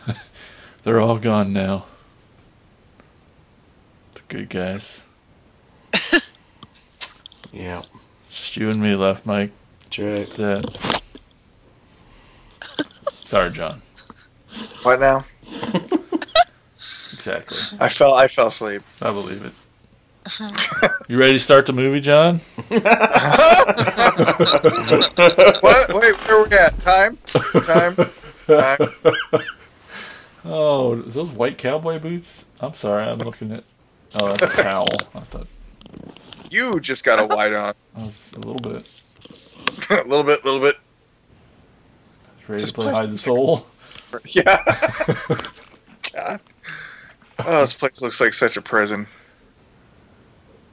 [0.07, 0.13] Uh,
[0.83, 1.85] They're all gone now.
[4.15, 5.03] The good guys.
[7.53, 7.81] Yeah.
[8.25, 9.51] It's just you and me left, Mike.
[9.91, 10.37] That's.
[10.37, 11.01] That's it.
[13.27, 13.81] Sorry, John.
[14.83, 15.25] What now?
[17.13, 17.57] Exactly.
[17.81, 18.13] I fell.
[18.13, 18.81] I fell asleep.
[19.01, 19.51] I believe it.
[21.09, 22.39] You ready to start the movie, John?
[25.61, 25.93] What?
[25.93, 26.79] Wait, where we at?
[26.79, 27.17] Time?
[27.65, 27.95] Time?
[28.47, 28.77] Time?
[30.45, 32.45] Oh, is those white cowboy boots?
[32.61, 33.63] I'm sorry, I'm looking at.
[34.15, 34.87] Oh, that's a towel.
[35.15, 35.47] I thought
[36.49, 37.73] You just got a white on.
[37.95, 38.89] that was a little bit.
[39.89, 40.75] a little bit, a little bit.
[42.47, 43.67] Ready to This play hide the soul?
[44.29, 44.63] Yeah.
[46.13, 46.39] God.
[47.39, 49.05] Oh, this place looks like such a prison.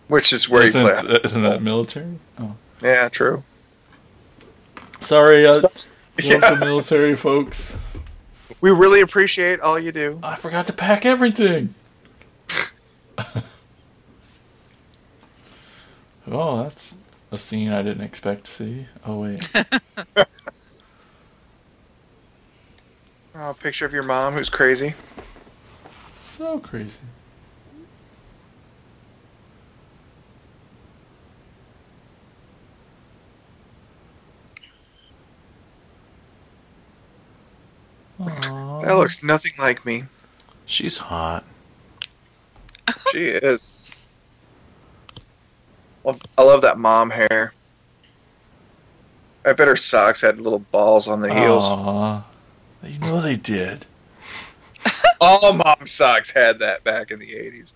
[0.07, 1.21] Which is where isn't, you play.
[1.25, 2.17] isn't that military?
[2.39, 3.43] Oh, Yeah, true.
[5.01, 5.63] sorry, uh,
[6.23, 6.57] Yeah.
[6.61, 7.77] military folks.
[8.61, 10.21] We really appreciate all you do.
[10.23, 11.75] I forgot to pack everything.
[16.31, 16.97] oh, that's
[17.35, 18.87] a scene I didn't expect to see.
[19.05, 19.45] Oh wait,
[23.35, 24.95] Oh, a picture of your mom who's crazy.
[26.15, 27.01] so crazy.
[38.21, 38.81] Aw.
[38.81, 40.05] That looks nothing like me.
[40.67, 41.45] She's hot.
[42.97, 43.74] She is.
[46.05, 47.53] Love- I love that mom hair.
[49.47, 51.65] I bet her socks had little balls on the heels.
[51.67, 52.25] Aw.
[52.83, 53.87] You know they did.
[55.21, 57.73] All mom socks had that back in the 80s.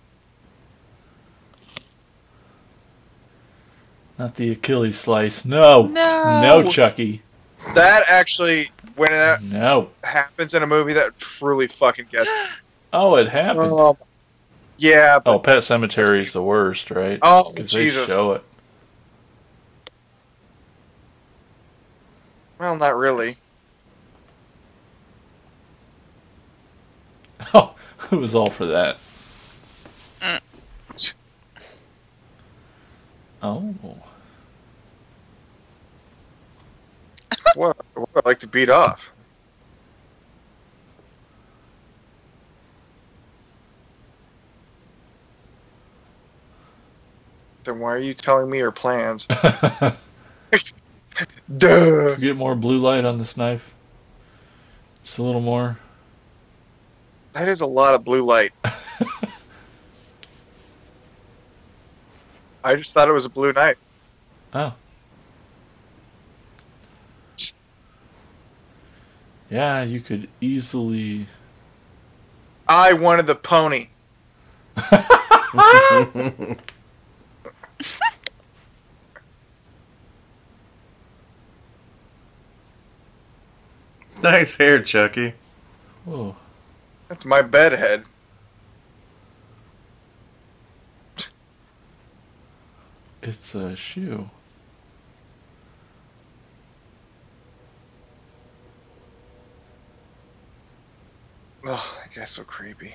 [4.17, 5.45] Not the Achilles slice.
[5.45, 5.83] No.
[5.87, 6.39] No.
[6.63, 7.21] No, Chucky.
[7.73, 9.89] That actually, when that No.
[10.03, 12.29] happens in a movie, that truly fucking gets.
[12.91, 13.71] Oh, it happened.
[13.71, 13.95] Um,
[14.79, 17.19] yeah, but Oh, Pet Sematary is the worst, right?
[17.21, 18.43] Oh, Because they show it.
[22.57, 23.35] well, not really.
[27.53, 27.73] Oh,
[28.11, 28.97] it was all for that.
[33.41, 33.73] Oh.
[37.55, 37.75] What?
[37.95, 39.11] what I like to beat off.
[47.69, 49.27] Then why are you telling me your plans?
[51.57, 52.15] Duh.
[52.15, 53.75] Get more blue light on this knife.
[55.03, 55.77] Just a little more.
[57.33, 58.53] That is a lot of blue light.
[62.63, 63.77] I just thought it was a blue knife.
[64.51, 64.73] Oh.
[69.51, 71.27] Yeah, you could easily.
[72.67, 73.89] I wanted the pony.
[84.23, 85.33] Nice hair, Chucky.
[86.03, 86.35] Whoa.
[87.07, 88.03] That's my bed head.
[93.21, 94.29] It's a shoe.
[101.65, 102.93] Oh, that guy's so creepy.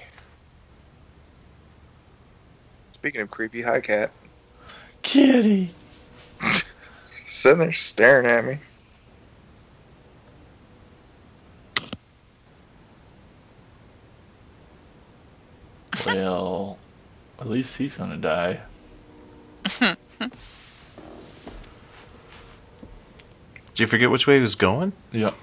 [2.93, 4.11] Speaking of creepy, hi cat.
[5.01, 5.70] Kitty.
[7.25, 8.59] Sitting there staring at me.
[16.15, 16.79] Well,
[17.41, 18.61] at least he's gonna die.
[23.67, 24.93] Did you forget which way he was going?
[25.12, 25.35] Yep.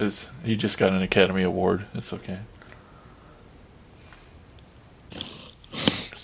[0.00, 1.86] Is he just got an Academy Award?
[1.94, 2.38] It's okay.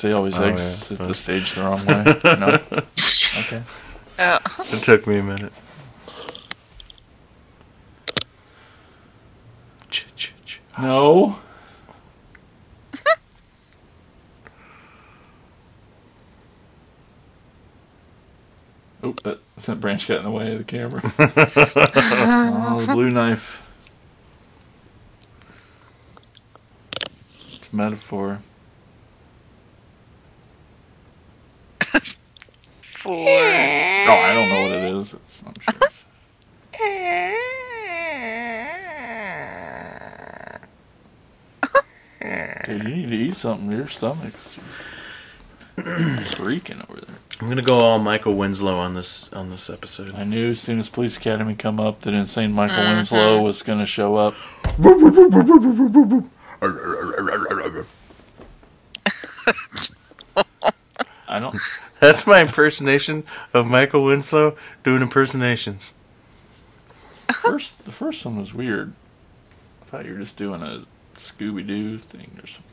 [0.00, 2.04] they always Oh, yeah, exit but- the stage the wrong way.
[2.38, 2.60] no.
[3.36, 3.62] Okay.
[4.18, 4.38] Oh,
[4.72, 5.52] It took me a minute.
[10.78, 11.38] No.
[19.04, 21.02] Oh, that, that branch got in the way of the camera.
[21.18, 23.60] oh, the blue knife.
[27.52, 28.40] It's metaphor.
[32.80, 35.12] for Oh, I don't know what it is.
[35.12, 36.04] It's, I'm sure it's,
[42.64, 43.70] dude, you need to eat something.
[43.70, 44.80] Your stomach's just
[45.76, 47.16] freaking over there.
[47.40, 50.14] I'm gonna go all Michael Winslow on this on this episode.
[50.14, 52.94] I knew as soon as Police Academy come up that insane Michael uh-huh.
[52.94, 54.34] Winslow was going to show up.
[61.26, 61.56] I don't.
[62.00, 65.94] That's my impersonation of Michael Winslow doing impersonations.
[67.32, 68.92] First, the first one was weird.
[69.82, 70.84] I thought you were just doing a
[71.16, 72.70] Scooby Doo thing or something.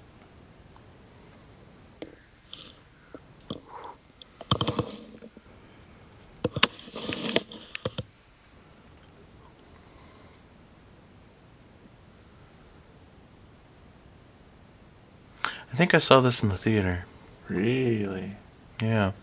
[15.70, 17.05] I think I saw this in the theater.
[17.49, 18.33] Really?
[18.79, 19.13] Yeah.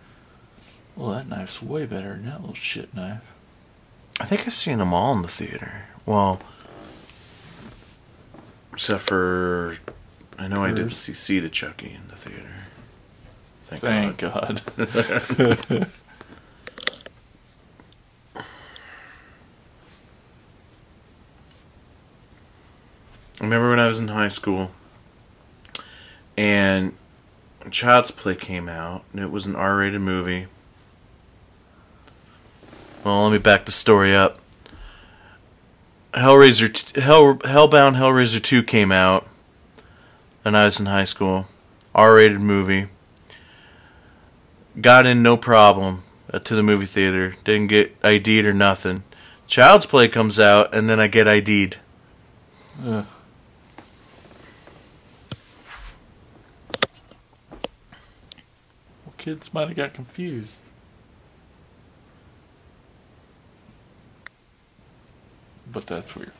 [0.97, 3.23] Well, that knife's way better than that little shit knife.
[4.19, 5.85] I think I've seen them all in the theater.
[6.05, 6.41] Well,
[8.73, 9.77] except for
[10.37, 12.55] I know I didn't see Seed of Chucky in the theater.
[13.63, 14.61] Thank, Thank God.
[14.77, 15.87] God.
[23.39, 24.73] I remember when I was in high school
[26.39, 26.95] and
[27.73, 30.47] Child's Play came out and it was an R-rated movie.
[33.03, 34.39] Well, let me back the story up.
[36.15, 39.27] Hellraiser, Hell, Hellbound Hellraiser 2 came out,
[40.45, 41.47] and I was in high school.
[41.95, 42.87] R-rated movie.
[44.81, 47.35] Got in no problem to the movie theater.
[47.45, 49.03] Didn't get ID'd or nothing.
[49.49, 51.79] Child's Play comes out, and then I get ID'd.
[52.85, 53.07] Ugh.
[59.29, 60.61] Kids might have got confused.
[65.71, 66.33] But that's weird.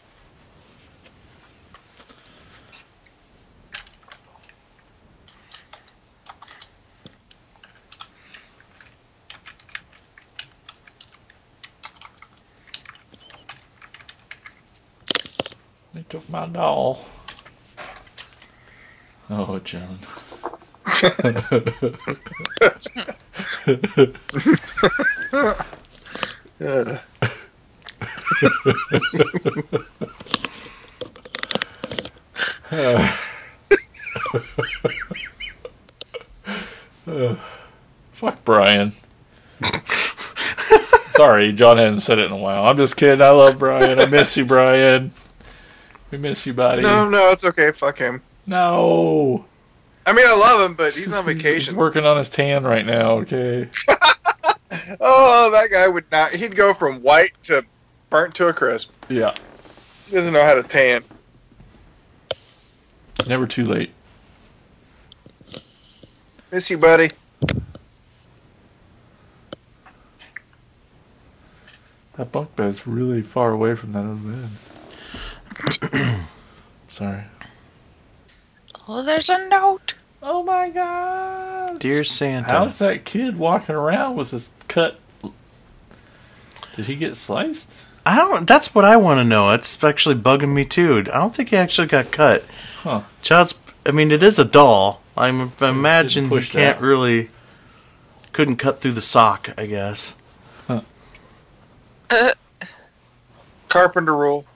[15.93, 17.05] They took my doll.
[19.29, 19.99] Oh, Joan.
[26.61, 26.99] Ugh.
[38.13, 38.93] Fuck Brian.
[41.11, 42.65] Sorry, John hadn't said it in a while.
[42.67, 43.23] I'm just kidding.
[43.23, 43.99] I love Brian.
[43.99, 45.13] I miss you, Brian.
[46.11, 46.83] We miss you, buddy.
[46.83, 47.73] No, no, it's okay.
[47.73, 48.23] Fuck him.
[48.47, 49.45] No.
[50.09, 51.53] I mean, I love him, but he's on vacation.
[51.53, 53.69] He's working on his tan right now, okay?
[55.01, 56.33] Oh, that guy would not.
[56.33, 57.65] He'd go from white to
[58.09, 58.93] burnt to a crisp.
[59.09, 59.35] Yeah.
[60.07, 61.05] He doesn't know how to tan.
[63.27, 63.93] Never too late.
[66.51, 67.11] Miss you, buddy.
[72.17, 74.15] That bunk bed's really far away from that other
[75.93, 76.21] bed.
[76.89, 77.25] Sorry.
[78.89, 79.95] Oh, there's a note.
[80.23, 81.79] Oh my god.
[81.79, 82.49] Dear Santa.
[82.51, 84.99] How's that kid walking around with his cut?
[86.75, 87.71] Did he get sliced?
[88.05, 88.47] I don't.
[88.47, 89.53] That's what I want to know.
[89.53, 90.99] It's actually bugging me too.
[91.13, 92.45] I don't think he actually got cut.
[92.79, 93.03] Huh.
[93.23, 93.59] Child's.
[93.85, 95.03] I mean, it is a doll.
[95.17, 96.83] I'm I imagine you pushed can't out.
[96.83, 97.31] really.
[98.33, 99.51] Couldn't cut through the sock.
[99.59, 100.15] I guess.
[100.67, 100.83] Huh.
[102.11, 102.31] Uh,
[103.69, 104.47] Carpenter rule.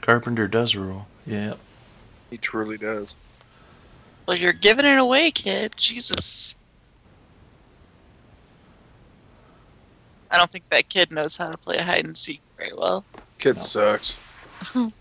[0.00, 1.06] Carpenter does rule.
[1.28, 1.54] Yeah.
[2.30, 3.14] He truly does.
[4.26, 5.72] Well, you're giving it away, kid.
[5.76, 6.56] Jesus.
[10.30, 13.04] I don't think that kid knows how to play hide and seek very well.
[13.38, 13.62] Kid No.
[13.62, 14.18] sucks.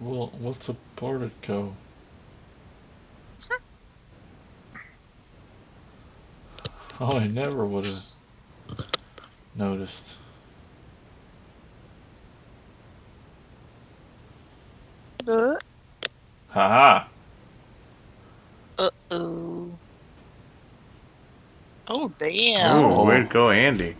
[0.00, 1.74] Well, what's a portico?
[7.02, 8.04] Oh, I never would have
[9.54, 10.16] noticed.
[15.30, 15.54] Uh
[16.48, 17.04] Haha.
[19.12, 19.70] oh.
[21.86, 22.76] Oh damn.
[22.84, 23.94] Oh, way to go, Andy.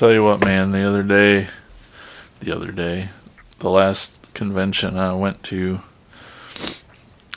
[0.00, 0.72] Tell you what, man.
[0.72, 1.48] The other day,
[2.40, 3.10] the other day,
[3.58, 5.82] the last convention I went to,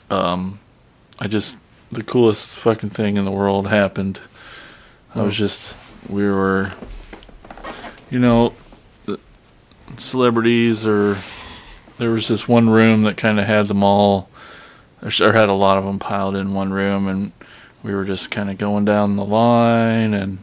[0.10, 0.60] um,
[1.20, 1.58] I just
[1.92, 4.22] the coolest fucking thing in the world happened.
[5.14, 5.76] I was just
[6.08, 6.72] we were,
[8.10, 8.54] you know,
[9.98, 11.18] celebrities or
[11.98, 14.30] there was this one room that kind of had them all,
[15.02, 17.34] or had a lot of them piled in one room, and
[17.84, 20.38] we were just kind of going down the line and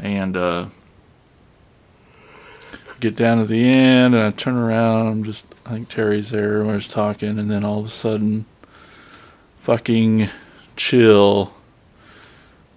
[0.00, 0.66] and uh,
[3.00, 5.06] get down to the end, and I turn around.
[5.06, 6.64] I'm just, I think Terry's there.
[6.64, 8.46] We're just talking, and then all of a sudden,
[9.60, 10.28] fucking
[10.76, 11.52] chill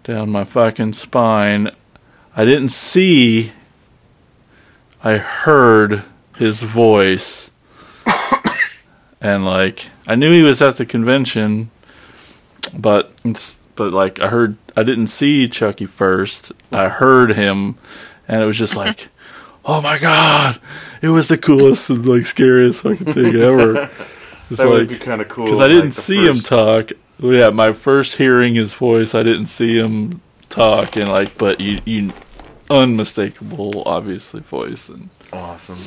[0.04, 1.72] down my fucking spine.
[2.36, 3.52] I didn't see.
[5.04, 6.04] I heard
[6.38, 7.52] his voice,
[9.22, 11.72] and like I knew he was at the convention,
[12.78, 16.52] but it's but like I heard I didn't see Chucky first.
[16.72, 17.76] I heard him
[18.28, 19.10] and it was just like
[19.66, 20.60] oh my god.
[21.02, 23.90] It was the coolest and like scariest fucking thing ever.
[24.50, 25.46] It's That would be kind of cool.
[25.46, 26.92] because I didn't the see first- him talk.
[27.20, 31.80] Yeah, my first hearing his voice, I didn't see him talk, and like, but you,
[31.86, 32.12] you,
[32.70, 35.80] unmistakable, obviously voice, and Awesome.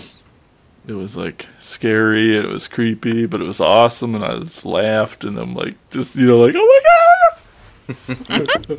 [0.86, 4.64] it was like scary, and it was creepy, but it was awesome, and I just
[4.64, 7.25] laughed, and I'm like, just you know, like, oh my god,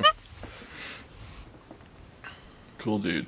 [2.78, 3.28] cool dude.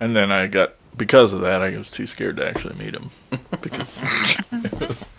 [0.00, 3.10] And then I got because of that, I was too scared to actually meet him
[3.62, 3.98] because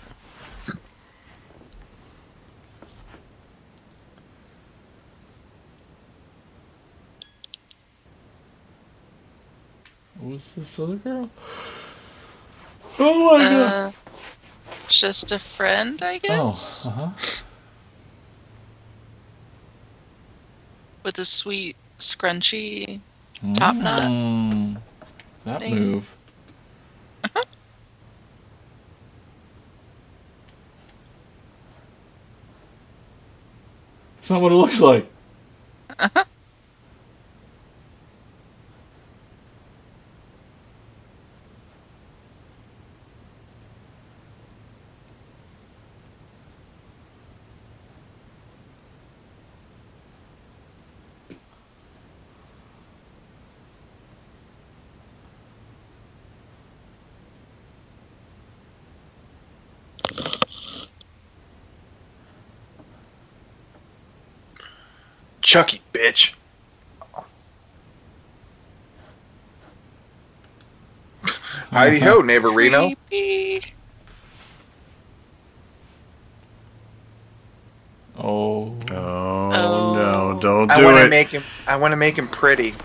[10.25, 11.29] was, this other girl?
[12.99, 13.75] Oh my god!
[13.89, 13.91] Uh,
[14.87, 17.09] just a friend, I Oh, guess, uh huh.
[21.03, 22.99] with a sweet scrunchy.
[23.53, 24.11] Top knot.
[24.11, 24.77] Mm,
[25.45, 25.75] that Thing.
[25.75, 26.15] move.
[34.17, 35.07] It's not what it looks like.
[65.55, 66.33] Chucky, bitch.
[71.71, 72.91] Heidi ho, neighbor Reno.
[78.17, 79.93] Oh, Oh, Oh.
[79.95, 80.39] no!
[80.41, 81.09] Don't do I do want to it.
[81.09, 81.43] make him.
[81.67, 82.75] I want to make him pretty.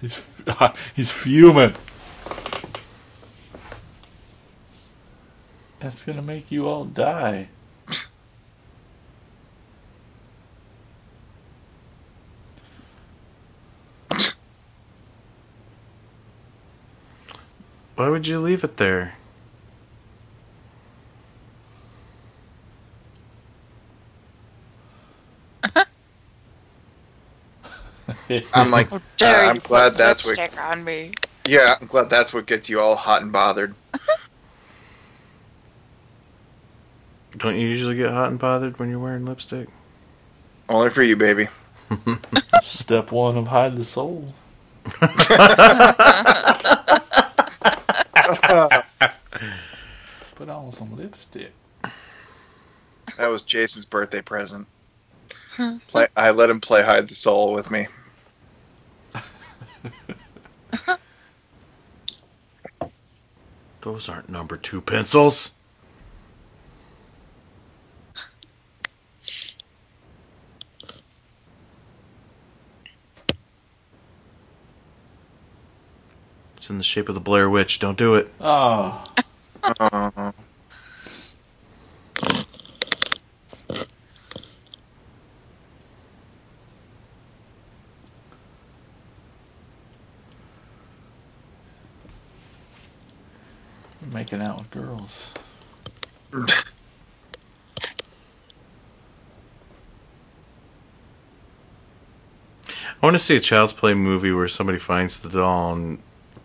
[0.00, 0.22] he's
[0.94, 1.74] he's fuming.
[5.80, 7.48] That's gonna make you all die.
[18.26, 19.14] you leave it there?
[28.54, 30.58] I'm like, uh, I'm glad that's what.
[30.58, 31.12] on me.
[31.46, 33.74] Yeah, I'm glad that's what gets you all hot and bothered.
[37.36, 39.68] Don't you usually get hot and bothered when you're wearing lipstick?
[40.68, 41.48] Only for you, baby.
[42.62, 44.34] Step one of hide the soul.
[51.16, 51.52] Lipstick.
[53.16, 54.66] That was Jason's birthday present.
[55.88, 57.86] Play, I let him play hide the soul with me.
[63.80, 65.54] Those aren't number two pencils.
[76.56, 77.78] It's in the shape of the Blair Witch.
[77.78, 78.30] Don't do it.
[78.40, 79.02] Oh,
[79.80, 80.32] Uh,
[94.12, 94.40] making
[95.06, 95.12] out
[96.32, 96.64] with girls.
[103.00, 105.98] I want to see a Child's Play movie where somebody finds the doll and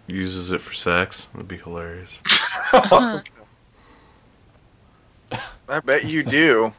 [0.08, 1.26] uses it for sex.
[1.28, 2.22] That'd be hilarious.
[2.74, 3.22] I
[5.84, 6.74] bet you do.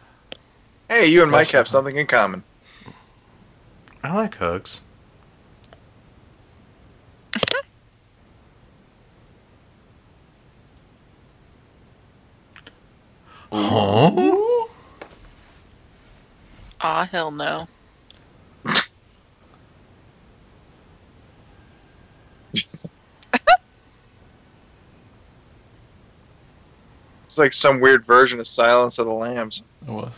[0.89, 2.43] Hey, you and Mike have something in common.
[4.05, 4.83] I like hugs.
[13.53, 14.67] huh?
[16.81, 17.67] Aw, hell no.
[27.33, 29.65] It's like some weird version of Silence of the Lambs.
[29.89, 30.13] It was.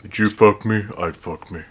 [0.00, 0.84] Did you fuck me?
[0.96, 1.64] I'd fuck me.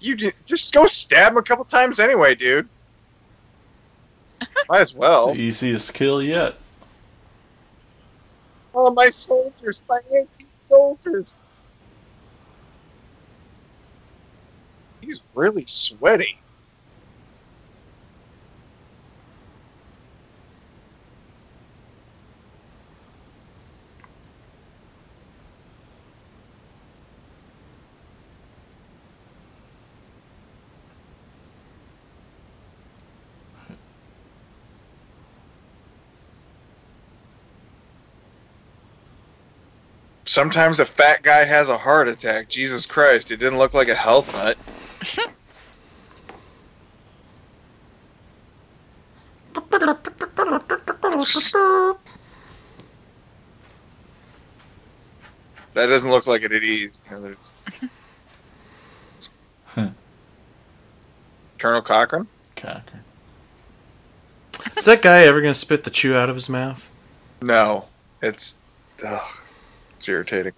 [0.00, 2.68] You ju- just go stab him a couple times anyway, dude.
[4.68, 5.28] Might as It's well.
[5.32, 6.56] the easiest kill yet.
[8.74, 10.26] Oh, my soldiers, my 18
[10.58, 11.36] soldiers.
[15.00, 16.40] He's really sweaty.
[40.34, 42.48] Sometimes a fat guy has a heart attack.
[42.48, 44.58] Jesus Christ, it didn't look like a health nut.
[55.74, 57.00] That doesn't look like it at ease.
[57.08, 57.52] You know, there's-
[61.58, 62.26] Colonel Cochrane?
[62.56, 63.02] Cocker.
[64.76, 66.90] Is that guy ever gonna spit the chew out of his mouth?
[67.40, 67.86] No,
[68.20, 68.58] it's
[69.04, 69.38] ugh,
[70.04, 70.52] it's irritating.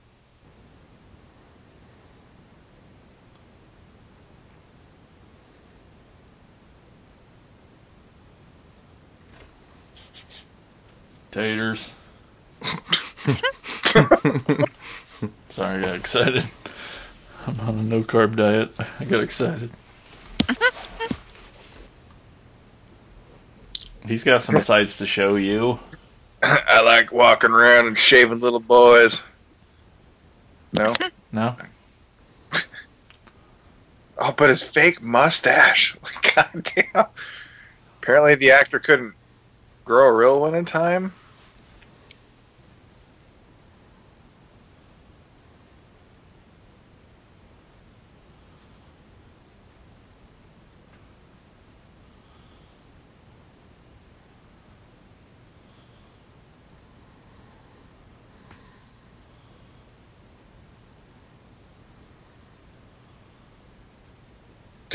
[11.31, 11.95] Taters.
[15.51, 16.45] Sorry, I got excited.
[17.47, 18.73] I'm on a no carb diet.
[18.99, 19.71] I got excited.
[24.09, 25.79] He's got some sights to show you.
[26.43, 29.23] I like walking around and shaving little boys.
[30.77, 30.95] No.
[31.33, 31.57] No?
[34.19, 35.97] Oh, but his fake mustache.
[36.37, 37.07] God damn.
[38.03, 39.15] Apparently, the actor couldn't
[39.85, 41.15] grow a real one in time.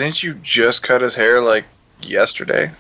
[0.02, 1.66] Didn't you just cut his hair like
[2.02, 2.72] yesterday?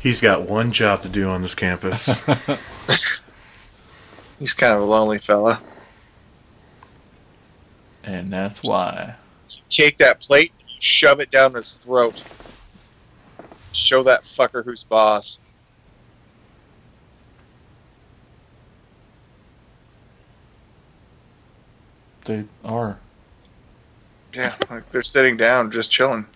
[0.00, 2.22] He's got one job to do on this campus.
[4.38, 5.60] He's kind of a lonely fella.
[8.02, 9.16] And that's why.
[9.68, 12.24] Take that plate, shove it down his throat.
[13.72, 15.38] Show that fucker who's boss.
[22.24, 22.98] They are.
[24.34, 26.26] Yeah, like they're sitting down, just chilling.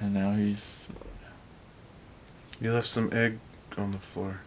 [0.00, 0.88] And now he's.
[2.60, 3.38] You left some egg
[3.76, 4.40] on the floor.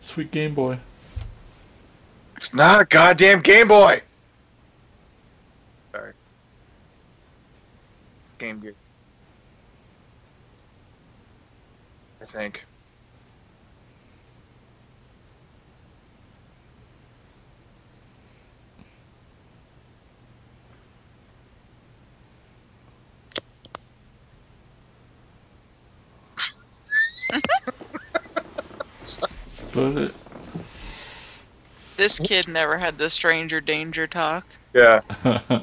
[0.00, 0.78] Sweet Game Boy.
[2.36, 4.02] It's not a goddamn Game Boy!
[5.92, 6.12] Sorry.
[8.38, 8.74] Game Gear.
[12.20, 12.64] I think.
[29.74, 30.12] But
[31.96, 34.46] This kid never had the stranger danger talk.
[34.74, 35.00] Yeah.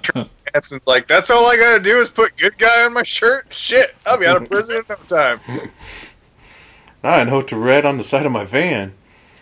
[0.53, 3.47] Hanson's like, that's all I gotta do is put good guy on my shirt?
[3.53, 5.39] Shit, I'll be out of prison in no time.
[7.03, 8.93] I know to red on the side of my van.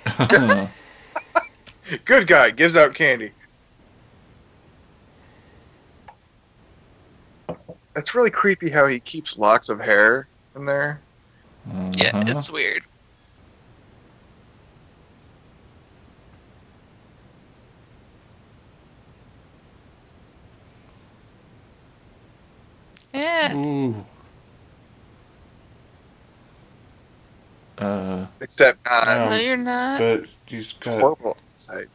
[2.05, 3.32] Good guy gives out candy.
[7.93, 10.99] That's really creepy how he keeps locks of hair in there.
[11.93, 12.22] Yeah, Uh-huh.
[12.28, 12.84] it's weird.
[23.18, 23.57] Yeah.
[23.57, 24.05] Ooh.
[27.78, 29.30] Uh, Except not No.
[29.30, 29.99] No, you're not.
[29.99, 30.99] But he's got.
[30.99, 31.88] horrible sight.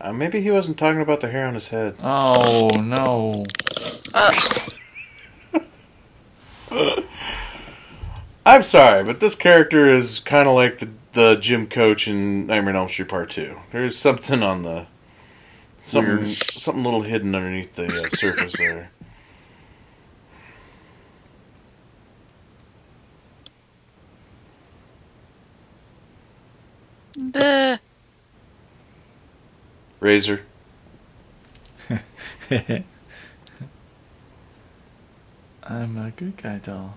[0.00, 1.96] Uh, maybe he wasn't talking about the hair on his head.
[2.02, 3.44] oh no.
[4.14, 4.32] Uh,
[8.46, 12.74] I'm sorry, but this character is kind of like the the gym coach in Nightmare
[12.74, 13.60] on Elm Street Part Two.
[13.72, 14.86] There's something on the
[15.88, 16.28] something Weird.
[16.28, 18.90] something a little hidden underneath the uh, surface there.
[27.30, 27.76] duh.
[30.00, 30.42] Razor.
[35.62, 36.96] I'm a good guy doll.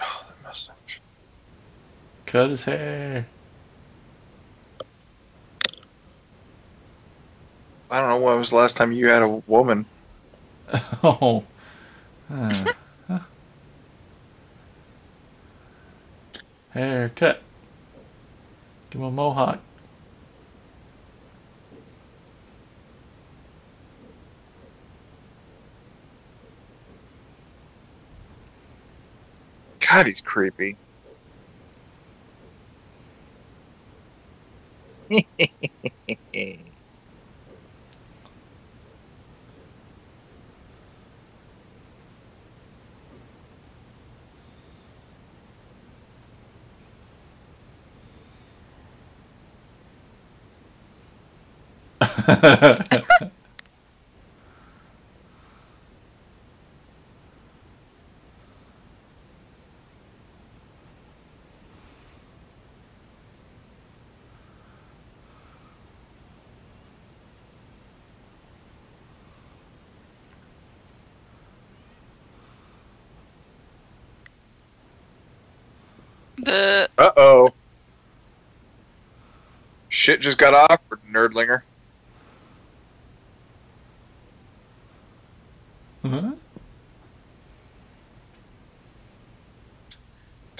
[0.00, 1.00] Oh, that mustache.
[2.26, 3.26] Cut his hair.
[7.92, 9.88] I don't know when was the last time you had a woman.
[11.04, 11.44] Oh.
[12.30, 12.68] Uh,
[13.08, 13.20] huh.
[16.70, 17.42] Hair cut.
[18.90, 19.64] Give him a mohawk.
[29.88, 30.78] God, he's creepy.
[76.98, 77.50] Uh oh.
[79.88, 81.62] Shit just got awkward, nerdlinger.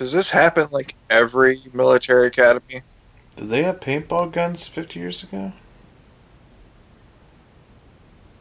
[0.03, 2.81] Does this happen like every military academy?
[3.37, 5.53] Did they have paintball guns 50 years ago?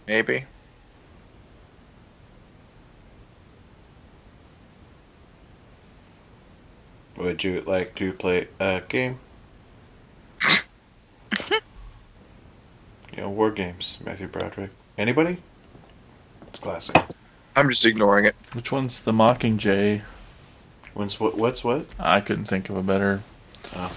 [0.08, 0.46] Maybe.
[7.18, 9.20] Would you like to play a game?
[10.50, 10.58] you
[13.18, 14.72] know, war games, Matthew Broderick.
[14.98, 15.38] Anybody?
[16.48, 17.00] It's classic.
[17.56, 18.36] I'm just ignoring it.
[18.54, 20.02] Which one's the Mockingjay?
[20.94, 21.38] When's what?
[21.38, 21.86] What's what?
[22.00, 23.24] I couldn't think of a better.
[23.74, 23.90] I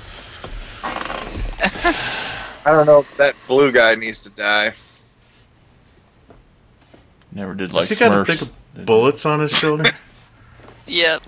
[2.67, 4.75] don't know if that blue guy needs to die.
[7.33, 8.27] Never did like Has he got a Smurfs.
[8.27, 8.43] thick
[8.77, 9.85] of bullets on his shoulder?
[10.87, 11.21] yep.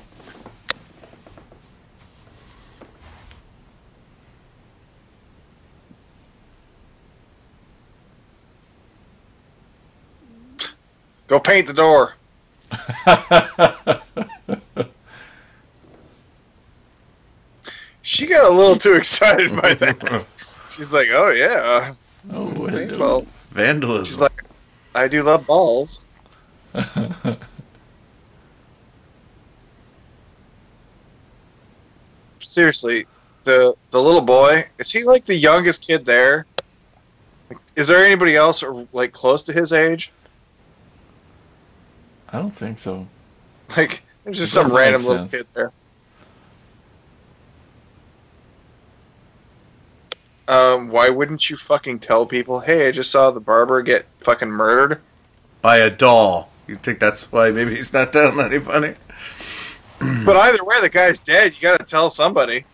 [11.26, 12.14] Go paint the door.
[18.06, 20.24] She got a little too excited by that.
[20.70, 21.94] She's like, "Oh yeah, uh,
[22.32, 22.68] oh, hello.
[22.68, 24.20] paintball." She's Vandalism.
[24.20, 24.44] like,
[24.94, 26.04] "I do love balls."
[32.38, 33.06] Seriously,
[33.42, 36.46] the the little boy is he like the youngest kid there?
[37.50, 40.12] Like, Is there anybody else or like close to his age?
[42.28, 43.08] I don't think so.
[43.76, 45.72] Like, there's just some random little kid there.
[50.48, 54.50] Um, why wouldn't you fucking tell people, hey, I just saw the barber get fucking
[54.50, 55.00] murdered?
[55.62, 56.48] by a doll.
[56.68, 58.94] You think that's why maybe he's not telling anybody?
[59.98, 61.54] But either way, the guy's dead.
[61.56, 62.64] You got to tell somebody.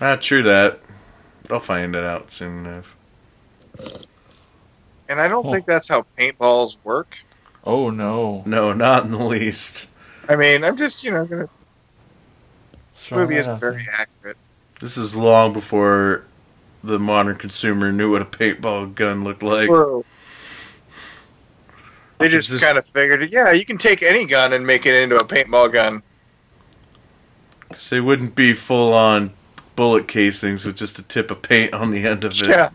[0.00, 0.80] Ah, true that.
[1.48, 2.96] I'll find it out soon enough.
[5.08, 5.52] And I don't Oh.
[5.52, 7.16] think that's how paintballs work.
[7.64, 8.42] Oh no.
[8.44, 9.90] No, not in the least.
[10.28, 11.48] I mean, I'm just, you know, gonna.
[12.94, 14.36] Let's The movie isn't very accurate.
[14.80, 16.24] This is long before
[16.84, 19.68] the modern consumer knew what a paintball gun looked like.
[19.68, 20.04] Whoa.
[22.18, 24.94] They just this- kind of figured, yeah, you can take any gun and make it
[24.94, 26.02] into a paintball gun.
[27.70, 29.32] 'Cause they wouldn't be full on
[29.74, 32.46] bullet casings with just a tip of paint on the end of it.
[32.48, 32.70] Yeah.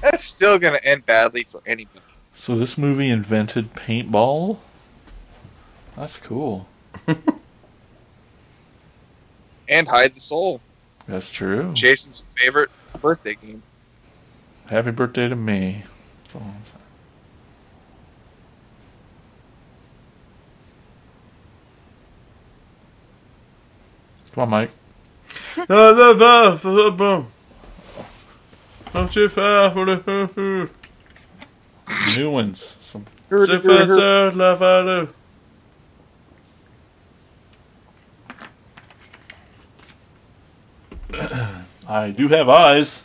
[0.00, 2.00] That's still going to end badly for anybody.
[2.34, 4.58] So this movie invented paintball?
[5.96, 6.66] That's cool.
[9.68, 10.62] And Hide the Soul,
[11.08, 11.72] That's true.
[11.72, 13.62] Jason's favorite birthday game.
[14.68, 15.84] Happy birthday to me.
[16.22, 16.82] That's all I'm saying.
[24.34, 24.70] Come on, Mike.
[25.68, 27.26] No, no, no, no, no.
[28.92, 30.70] Don't you fall for the
[32.16, 32.76] New ones.
[32.80, 35.08] Some So fast, love, I do.
[41.88, 43.02] I do have eyes.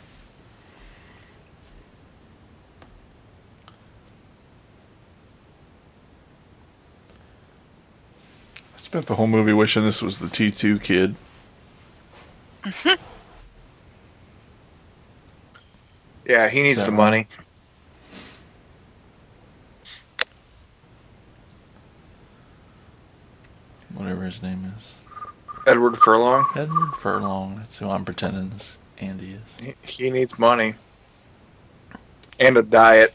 [8.74, 11.14] I spent the whole movie wishing this was the T2 kid.
[16.26, 16.96] Yeah, he needs the right?
[16.96, 17.28] money.
[23.92, 24.94] Whatever his name is.
[25.66, 26.46] Edward Furlong.
[26.54, 27.56] Edward Furlong.
[27.56, 29.56] That's who I'm pretending this Andy is.
[29.58, 30.74] He, he needs money.
[32.38, 33.14] And a diet.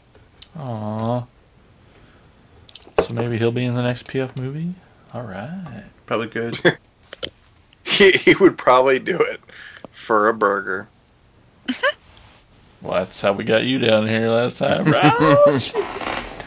[0.56, 1.26] Aww.
[3.00, 4.74] So maybe he'll be in the next PF movie?
[5.14, 5.84] Alright.
[6.06, 6.58] Probably good.
[7.82, 9.40] He, he would probably do it
[9.90, 10.88] for a burger.
[12.80, 14.94] Well, that's how we got you down here last time, Wait,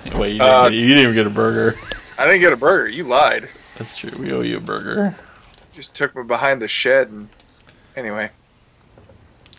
[0.07, 1.77] you didn't, Uh, you didn't even get a burger.
[2.17, 2.87] I didn't get a burger.
[2.87, 3.49] You lied.
[3.77, 4.11] That's true.
[4.17, 5.15] We owe you a burger.
[5.73, 7.29] Just took me behind the shed and.
[7.95, 8.29] Anyway.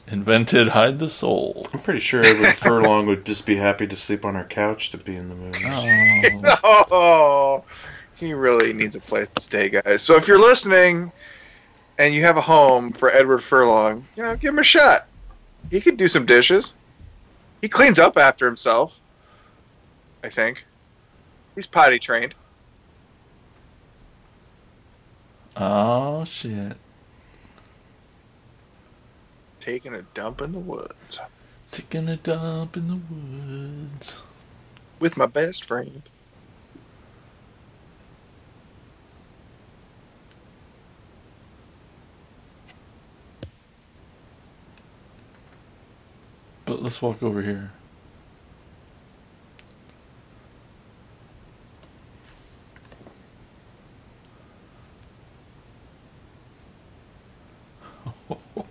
[0.07, 1.67] Invented Hide the Soul.
[1.73, 4.99] I'm pretty sure Edward Furlong would just be happy to sleep on our couch to
[4.99, 5.59] be in the movie.
[5.65, 6.85] Oh.
[6.91, 7.65] Oh,
[8.17, 10.03] he really needs a place to stay, guys.
[10.03, 11.11] So if you're listening
[11.99, 15.07] and you have a home for Edward Furlong, you know, give him a shot.
[15.71, 16.75] He could do some dishes.
[17.63, 19.01] He cleans up after himself.
[20.23, 20.67] I think.
[21.55, 22.35] He's potty trained.
[25.57, 26.77] Oh, shit.
[29.61, 31.21] Taking a dump in the woods
[31.71, 33.01] Taking a dump in the
[33.91, 34.23] woods.
[35.01, 36.03] with my best friend.
[46.67, 47.73] But let's walk over here.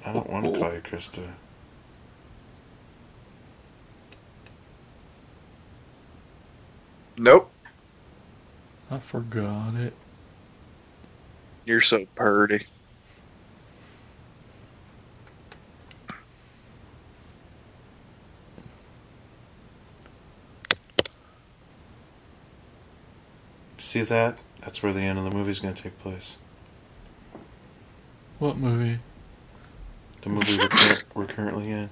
[0.05, 1.33] I don't want to call you Krista.
[7.17, 7.51] Nope.
[8.89, 9.93] I forgot it.
[11.65, 12.65] You're so purty.
[23.77, 24.39] See that?
[24.61, 26.37] That's where the end of the movie's going to take place.
[28.39, 28.99] What movie?
[30.23, 31.89] The movie we're, cur- we're currently in.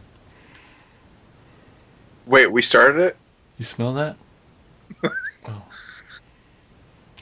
[2.25, 3.17] Wait, we started it?
[3.57, 4.15] You smell that?
[5.47, 5.63] oh.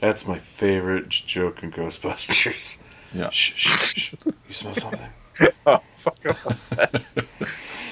[0.00, 2.80] That's my favorite joke in Ghostbusters.
[3.12, 3.28] Yeah.
[3.30, 4.14] Shh, shh, shh.
[4.24, 5.00] You smell something?
[5.66, 7.06] Oh, fuck off.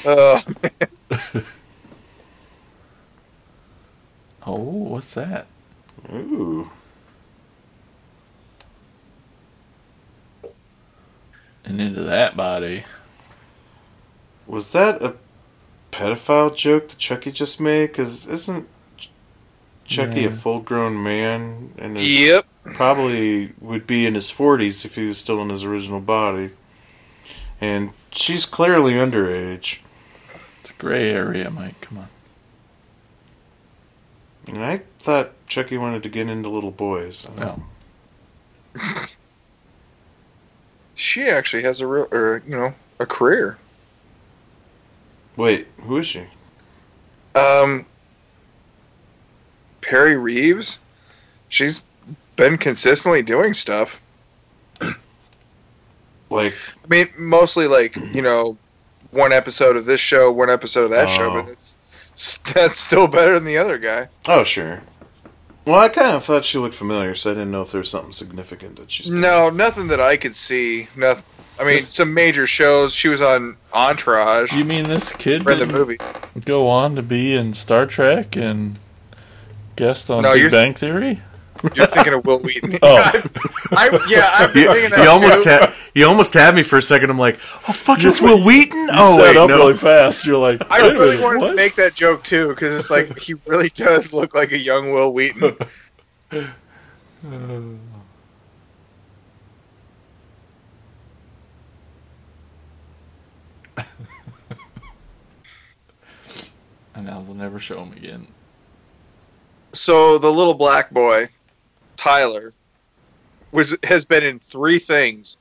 [0.05, 0.43] Oh,
[4.47, 5.47] Oh, what's that?
[6.11, 6.71] Ooh.
[11.65, 12.85] And into that body.
[14.49, 15.15] Was that a
[15.93, 17.89] pedophile joke that Chucky just made?
[17.89, 18.67] Because isn't
[18.97, 19.11] Ch-
[19.85, 21.73] Chucky a full grown man?
[21.79, 22.47] And is yep.
[22.65, 26.51] probably would be in his 40s if he was still in his original body.
[27.61, 29.81] And she's clearly underage.
[30.61, 31.81] It's a gray area, Mike.
[31.83, 32.09] Come on.
[34.49, 37.29] And I thought Chucky wanted to get into little boys.
[37.37, 37.63] No.
[40.99, 43.57] She actually has a real, or you know, a career.
[45.39, 46.25] Wait, who is she?
[47.35, 47.87] Um,
[49.81, 50.79] Perry Reeves,
[51.49, 51.85] she's
[52.37, 54.03] been consistently doing stuff.
[56.31, 56.53] Like,
[56.85, 58.59] I mean, mostly like you know,
[59.13, 61.43] one episode of this show, one episode of that show, Oh.
[61.43, 64.09] but it's that's still better than the other guy.
[64.29, 64.83] oh sure.
[65.69, 67.91] Well, I kind of thought she looked familiar, so I didn't know if there was
[67.91, 69.11] something significant that she's.
[69.11, 70.89] been- No, nothing that I could see.
[70.97, 71.25] Nothing.
[71.61, 72.95] I mean, This- some major shows.
[72.95, 74.53] She was on Entourage.
[74.55, 75.99] You mean this kid read the movie.
[76.47, 78.79] go on to be in Star Trek and
[79.77, 81.21] guest on No, Big Bang Theory?
[81.75, 82.79] You're thinking of Wil Wheaton.
[82.83, 82.97] Oh.
[83.73, 85.03] I, yeah, I've been You, thinking that.
[85.03, 85.49] you almost too.
[85.51, 87.11] had you almost had me for a second.
[87.11, 87.37] I'm like,
[87.69, 88.79] oh fuck, it's Wil Wheaton.
[88.79, 89.57] You oh set wait, up no.
[89.57, 90.25] really fast.
[90.27, 91.51] You're like, I really minute, wanted what?
[91.51, 94.93] to make that joke too because it's like he really does look like a young
[94.93, 95.57] Wil Wheaton.
[106.99, 108.27] And now they'll never show him again.
[109.73, 111.29] So the little black boy,
[111.99, 112.55] Tyler,
[113.53, 115.37] was has been in three things,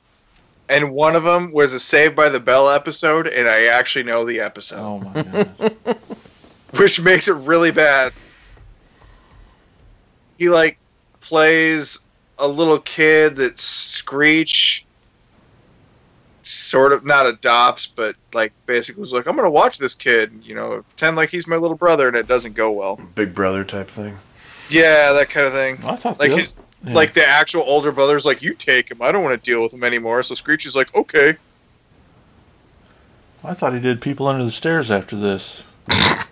[0.67, 4.25] and one of them was a Saved by the Bell episode, and I actually know
[4.25, 5.97] the episode, Oh my god.
[6.75, 8.11] which makes it really bad.
[10.37, 10.77] He like
[11.21, 11.99] plays
[12.37, 14.85] a little kid that Screech
[16.43, 20.55] sort of not adopts, but like basically was like, I'm gonna watch this kid, you
[20.55, 22.99] know, pretend like he's my little brother, and it doesn't go well.
[23.15, 24.17] Big Brother type thing.
[24.69, 25.79] Yeah, that kind of thing.
[25.85, 26.93] I thought Like the his yeah.
[26.93, 29.01] like the actual older brother's like, you take him.
[29.01, 30.21] I don't want to deal with him anymore.
[30.23, 31.35] So Screech is like, okay.
[33.43, 35.67] I thought he did people under the stairs after this.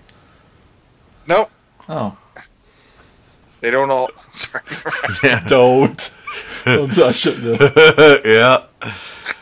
[1.27, 1.49] No,
[1.89, 2.15] Oh,
[3.61, 4.11] they don't all.
[4.29, 4.63] Sorry.
[5.23, 5.43] Yeah.
[5.47, 6.13] don't.
[6.65, 8.21] I shouldn't have.
[8.25, 8.65] yeah.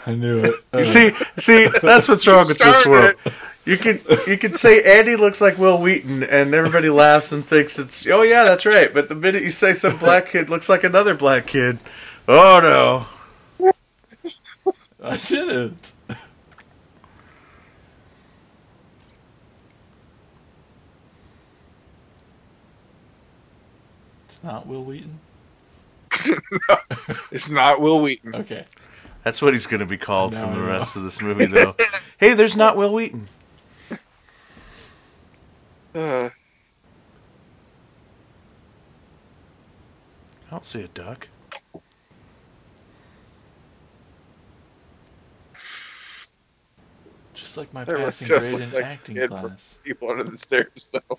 [0.06, 0.56] I knew it.
[0.74, 3.16] You see, see, that's what's wrong with this world.
[3.26, 3.34] it.
[3.66, 7.80] You can you can say Andy looks like Wil Wheaton, and everybody laughs and thinks
[7.80, 8.94] it's oh yeah, that's right.
[8.94, 11.80] But the minute you say some black kid looks like another black kid,
[12.28, 13.06] oh no.
[15.02, 15.94] I didn't.
[24.28, 25.20] It's not Wil Wheaton.
[26.70, 26.76] no,
[27.32, 28.36] It's not Wil Wheaton.
[28.36, 28.66] Okay.
[29.24, 30.68] That's what he's going to be called Now from the know.
[30.68, 31.74] rest of this movie, though.
[32.18, 33.30] hey, there's not Wil Wheaton.
[35.96, 36.30] Uh,
[40.48, 41.28] I don't see a duck.
[47.36, 49.78] Just like my really passing grade in like acting class.
[49.84, 51.18] people under the stairs, though.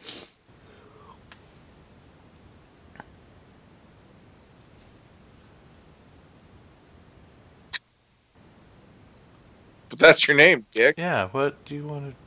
[9.88, 10.96] But that's your name, Dick.
[10.98, 12.23] Yeah, what do you want to?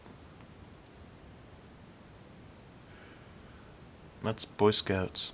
[4.24, 5.34] That's Boy Scouts.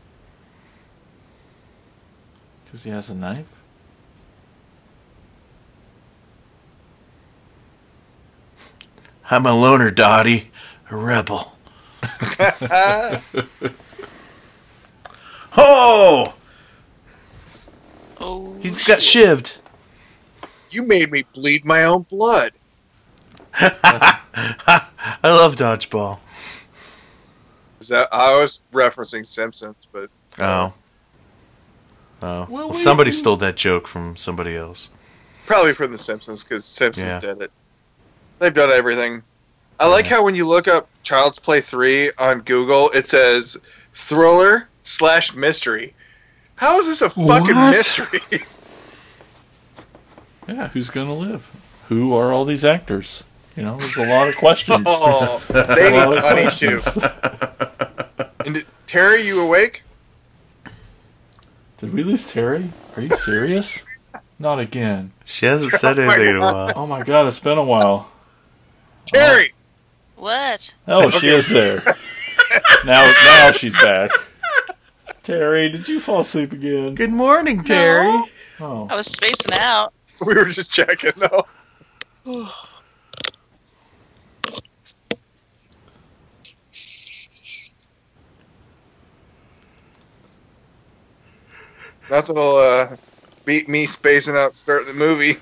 [2.66, 3.46] Because he has a knife?
[9.32, 10.52] I'm a loner, Dottie,
[10.90, 11.54] a rebel.
[15.56, 16.34] Oh,
[18.20, 19.28] Oh, he just got shit.
[19.38, 19.60] shivved.
[20.72, 22.54] You made me bleed my own blood.
[23.54, 24.88] I
[25.24, 26.18] love dodgeball.
[27.84, 30.44] Is that I was referencing Simpsons, but Oh.
[30.44, 30.72] Uh, oh.
[32.22, 34.92] Well, Well, we- somebody we- stole that joke from somebody else.
[35.48, 37.20] probably from the Simpsons because Simpsons Yeah.
[37.20, 37.52] did it.
[38.40, 39.22] They've done everything.
[39.82, 43.58] I like how when you look up Child's Play three on Google, it says
[43.94, 45.94] thriller slash mystery.
[46.56, 47.72] How is this a fucking What?
[47.76, 48.22] mystery?
[50.48, 51.50] Yeah, who's gonna live?
[51.90, 53.24] Who are all these actors?
[53.56, 54.84] You know, there's a lot of questions.
[54.88, 56.84] oh, There's they lot need of money questions.
[56.94, 57.02] too.
[58.46, 59.84] And did- Terry, you awake?
[61.78, 62.72] Did we lose Terry?
[62.96, 63.86] Are you serious?
[64.38, 65.12] Not again.
[65.24, 66.72] She hasn't said Oh anything in a while.
[66.76, 68.12] Oh my god, it's been a while.
[69.06, 69.54] Terry,
[70.18, 70.76] What?
[70.90, 71.82] Oh, she is there.
[72.86, 74.12] now, now she's back.
[75.24, 76.96] Terry, did you fall asleep again?
[76.96, 78.04] Good morning, Terry.
[78.12, 78.28] No.
[78.60, 79.94] Oh, I was spacing out.
[80.26, 81.46] we were just checking though.
[92.14, 92.96] Nothing will uh,
[93.44, 95.34] beat me spacing out starting the movie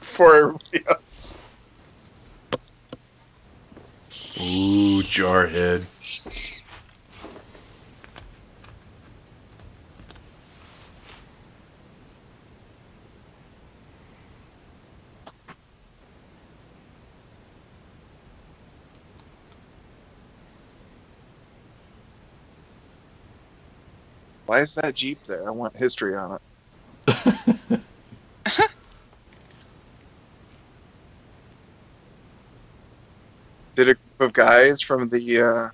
[0.00, 1.36] for everybody else.
[4.40, 5.84] Ooh, Jarhead.
[24.46, 25.46] Why is that Jeep there?
[25.46, 26.40] I want history on it.
[33.74, 35.68] Did a group of guys from the uh,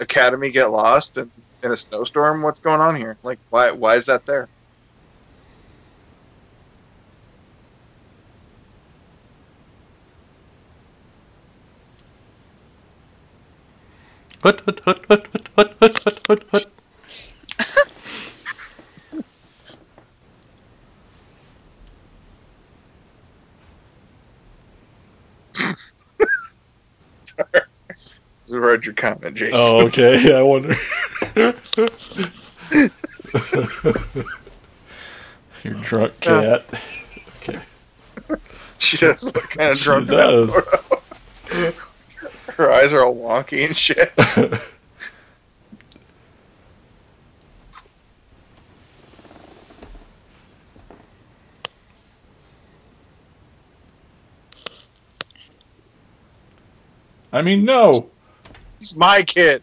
[0.00, 1.30] academy get lost in,
[1.62, 2.42] in a snowstorm?
[2.42, 3.16] What's going on here?
[3.22, 4.48] Like, why why is that there?
[14.42, 16.75] Hut, hut, hut, hut, hut, hut, hut, hut, hut,
[28.76, 29.54] read your comment, Jason?
[29.58, 30.34] Oh, okay.
[30.36, 30.74] I wonder.
[35.64, 36.64] Your drunk cat.
[37.38, 37.58] Okay.
[38.78, 40.08] She does look kind of drunk.
[40.10, 40.54] in does.
[42.54, 44.12] Her eyes are all wonky and shit.
[57.32, 58.10] I mean, no.
[58.96, 59.62] He's my kid.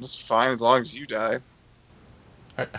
[0.00, 1.40] That's fine as long as you die.
[2.56, 2.66] I-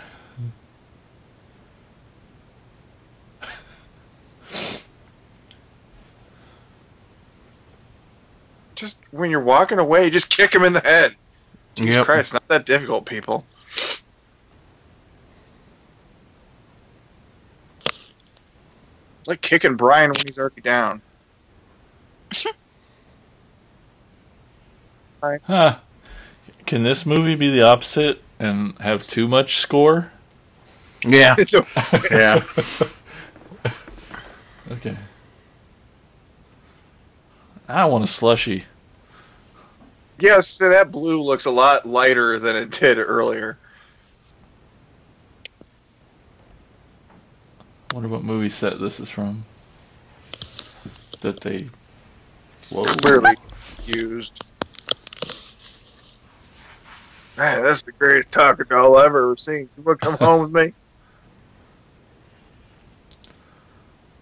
[8.76, 11.12] Just when you're walking away, just kick him in the head.
[11.76, 12.04] Jesus Yep.
[12.04, 13.48] Christ, not that difficult, people.
[19.20, 21.02] It's like kicking Brian when he's already down.
[25.22, 25.78] Huh.
[26.66, 30.12] Can this movie be the opposite and have too much score?
[31.04, 31.36] Yeah,
[32.10, 32.42] yeah.
[34.70, 34.96] Okay.
[37.68, 38.64] I want a slushy.
[40.18, 43.58] yes, so that blue looks a lot lighter than it did earlier.
[47.94, 49.44] Wonder what movie set this is from.
[51.22, 51.70] That they.
[52.70, 52.84] Whoa.
[52.84, 53.34] Clearly
[53.86, 54.42] used.
[57.36, 59.68] Man, that's the greatest Taco doll I've ever seen.
[59.76, 60.72] You want to come home with me?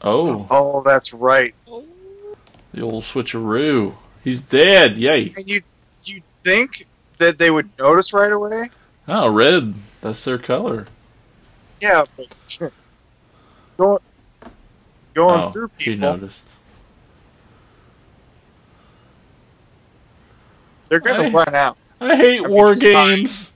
[0.03, 1.55] Oh, Oh, that's right.
[2.73, 3.95] the old switcheroo.
[4.23, 4.99] He's dead.
[4.99, 5.33] Yay.
[5.37, 5.61] And you
[6.05, 6.85] you think
[7.19, 8.71] that they would notice right away?
[9.09, 9.75] Oh, red.
[10.01, 10.87] That's their color.
[11.81, 12.29] Yeah, but
[13.79, 13.99] going
[15.15, 16.47] going oh, through he people, noticed.
[20.89, 21.77] They're gonna I- run out.
[22.01, 23.17] I hate I war mean, it's fine.
[23.17, 23.53] games.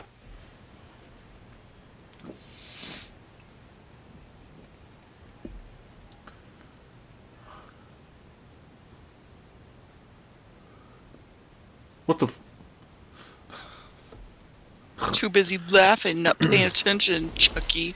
[12.06, 12.26] What the?
[14.98, 17.94] F- Too busy laughing, not paying attention, Chucky.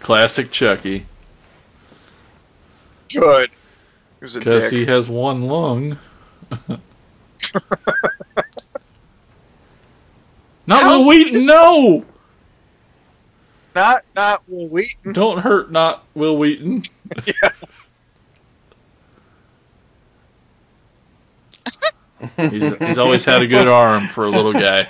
[0.00, 1.06] Classic Chucky.
[3.12, 3.50] Good.
[4.20, 4.72] He was a Because dick.
[4.72, 5.98] he has one lung.
[10.66, 12.04] Not How's Wil Wheaton, this- no!
[13.74, 15.12] Not not Wil Wheaton.
[15.12, 16.82] Don't hurt not Wil Wheaton.
[22.36, 24.88] he's, he's always had a good arm for a little guy.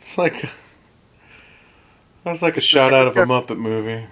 [0.00, 0.48] It's like
[2.24, 4.06] that's like a shot out of a Muppet movie.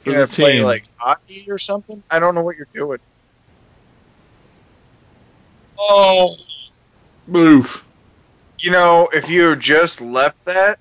[0.00, 0.64] For You're the gonna play team.
[0.64, 2.02] like hockey or something.
[2.10, 2.98] I don't know what you're doing.
[5.78, 6.34] Oh,
[7.34, 7.86] Oof.
[8.58, 10.78] you know, if you had just left that,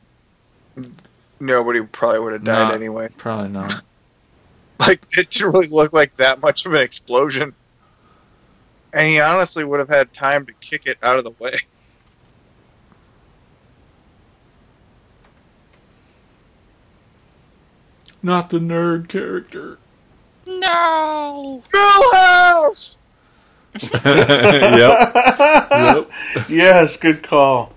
[1.40, 3.10] nobody probably would have died Not- anyway.
[3.18, 3.82] Probably not.
[4.82, 7.54] Like it didn't really look like that much of an explosion,
[8.94, 11.58] and he honestly would have had time to kick it out of the way.
[18.22, 19.78] Not the nerd character.
[20.46, 21.64] No!
[21.74, 22.98] Milhouse.
[23.94, 25.14] yep.
[25.72, 26.12] Yep.
[26.50, 27.72] yes, good call.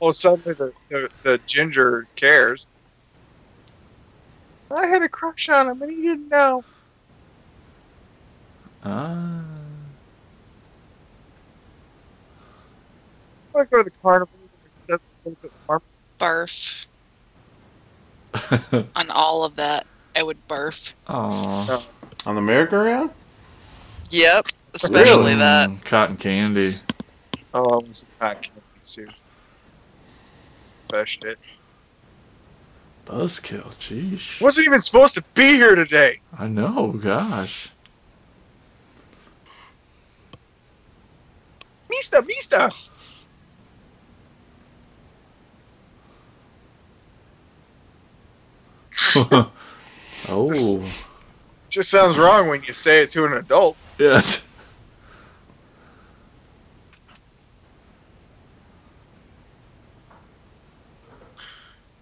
[0.00, 2.66] Oh, suddenly the, the the ginger cares.
[4.70, 6.64] I had a crush on him, and he didn't know.
[8.84, 9.42] Ah.
[13.54, 14.32] I go to the carnival.
[14.88, 15.82] That's a little bit more-
[16.18, 16.86] Barf.
[18.72, 19.86] On all of that,
[20.16, 20.94] I would barf.
[21.08, 21.86] Aw.
[22.26, 23.10] On the merry-go-round?
[24.10, 25.34] Yep, especially Really?
[25.36, 25.70] that.
[25.70, 26.74] Mm, Cotton candy.
[27.54, 29.22] Oh, it was not candy suit.
[30.88, 31.38] Best shit.
[33.06, 33.66] Buzzkill.
[33.80, 34.40] Jeez.
[34.40, 36.20] Wasn't even supposed to be here today.
[36.38, 36.88] I know.
[36.92, 37.68] Gosh.
[41.90, 42.70] Mista, Mista.
[50.28, 50.88] oh,
[51.70, 53.76] Just sounds wrong when you say it to an adult.
[53.98, 54.22] yeah.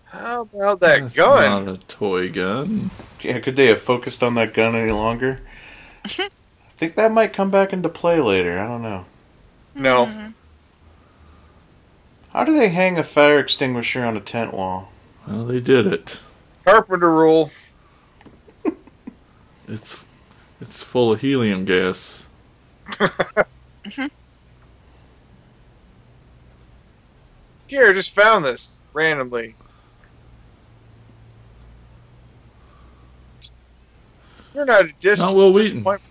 [0.04, 1.64] How about that That's gun?
[1.66, 2.90] Not a toy gun.
[3.20, 5.40] Yeah, could they have focused on that gun any longer?
[6.04, 6.28] I
[6.76, 8.58] think that might come back into play later.
[8.58, 9.04] I don't know.
[9.74, 10.06] No.
[10.06, 10.34] Mhm.
[12.32, 14.90] How do they hang a fire extinguisher on a tent wall?
[15.26, 16.22] Well, they did it.
[16.64, 17.50] Carpenter rule.
[19.68, 20.04] It's
[20.60, 22.26] it's full of helium gas.
[22.88, 24.06] Mm-hmm.
[27.68, 29.54] Here, I just found this randomly.
[34.54, 35.84] You're not a dis- Not Wil Wheaton.
[35.84, 36.02] disappointment.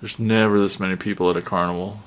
[0.00, 2.00] There's never this many people at a carnival.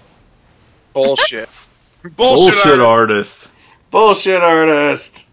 [0.93, 1.49] Bullshit.
[2.03, 2.15] Bullshit.
[2.15, 2.81] Bullshit artist.
[2.81, 3.51] artist.
[3.91, 5.25] Bullshit artist!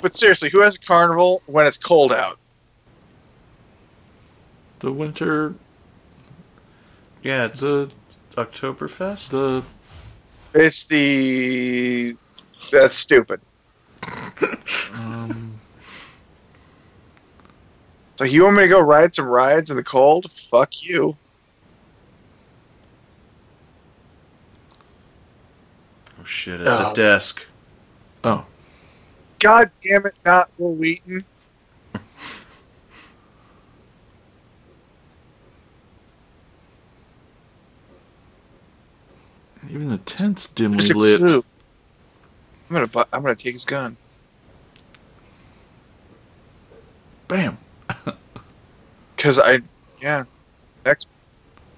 [0.00, 2.38] But seriously, who has a carnival when it's cold out?
[4.78, 5.54] The winter,
[7.22, 7.90] Yeah, it's the
[8.36, 9.30] Oktoberfest.
[9.30, 9.62] the
[10.54, 12.16] It's the.
[12.72, 13.40] That's stupid.
[14.94, 15.60] um,
[18.16, 20.32] So you want me to go ride some rides in the cold?
[20.32, 21.14] Fuck you.
[26.30, 26.60] Shit!
[26.60, 26.92] It's Oh.
[26.92, 27.46] a desk.
[28.24, 28.46] oh
[29.40, 31.26] God damn it, not Wil Wheaton.
[39.70, 41.18] even the tent's dimly lit.
[41.18, 41.44] clue.
[42.68, 42.86] I'm gonna.
[42.88, 43.98] bu- I'm gonna take his gun.
[47.28, 47.58] Bam.
[49.16, 49.60] Cause I.
[50.00, 50.24] Yeah.
[50.84, 51.08] Next.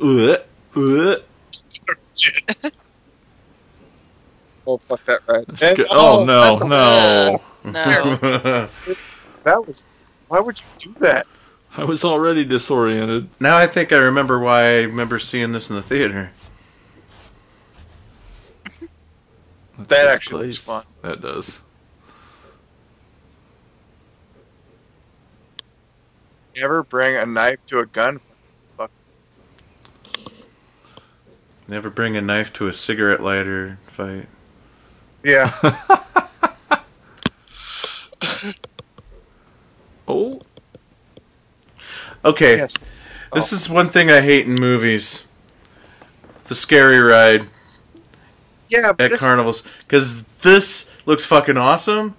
[0.01, 0.37] Uh,
[0.77, 1.17] uh.
[4.67, 5.45] Oh fuck that ride.
[5.63, 7.43] And- go- oh no, no!
[7.65, 8.69] No.
[9.45, 9.85] That was.
[10.29, 11.27] Why would you do that?
[11.77, 13.29] I was already disoriented.
[13.41, 16.31] now I think I remember why I remember seeing this in the theater.
[19.75, 20.85] What's That this actually looks fun.
[21.03, 21.61] That does.
[26.57, 28.21] Never bring a knife to a gun.
[28.77, 28.91] Fight.
[31.67, 34.29] Never bring a knife to a cigarette lighter fight.
[35.25, 35.53] Yeah.
[40.09, 40.41] Oh,
[42.25, 42.77] Okay, yes.
[43.33, 45.27] this is one thing I hate in movies:
[46.47, 47.49] the scary ride
[48.69, 48.93] Yeah.
[48.93, 49.67] But at this, carnivals.
[49.81, 52.15] Because this looks fucking awesome.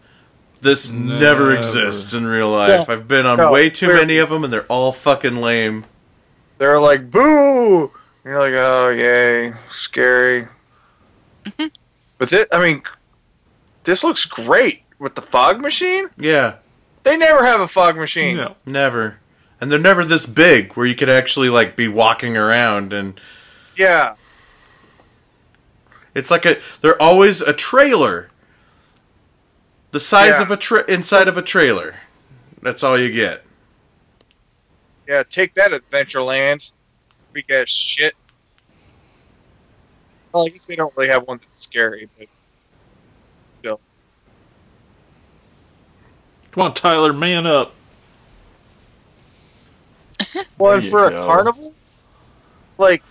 [0.61, 1.55] This never, Never.
[1.55, 2.87] exists in real life.
[2.87, 2.93] No.
[2.93, 5.85] I've been on No, way too many of them, and they're all fucking lame.
[6.57, 7.91] they're like boo.
[8.25, 10.47] You're like, oh yay, scary.
[11.43, 11.67] Mm-hmm.
[12.23, 12.81] But this, I mean,
[13.83, 16.07] this looks great with the fog machine.
[16.17, 16.55] Yeah,
[17.03, 18.37] They never have a fog machine.
[18.37, 18.55] no.
[18.65, 19.17] never.
[19.59, 23.19] And they're never this big where you could actually like be walking around and
[23.75, 24.15] Yeah.
[26.15, 28.29] it's like a they're always a trailer.
[29.91, 30.43] The size Yeah.
[30.43, 31.95] of a tra- inside of a trailer.
[32.61, 33.43] That's all you get.
[35.09, 35.23] Yeah.
[35.29, 36.71] Take that, Adventureland.
[37.33, 38.15] We ass shit.
[40.33, 42.27] Well, I guess they don't really have one that's scary, but
[43.59, 43.79] still.
[46.51, 47.73] Come on, Tyler, man up.
[50.57, 51.25] Well, There and for a go.
[51.25, 51.73] carnival,
[52.77, 53.03] like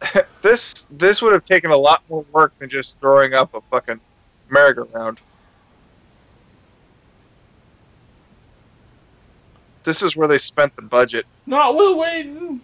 [0.42, 4.00] this, this would have taken a lot more work than just throwing up a fucking
[4.48, 5.20] merry-go-round.
[9.84, 11.26] This is where they spent the budget.
[11.46, 12.60] Not Will Waiting.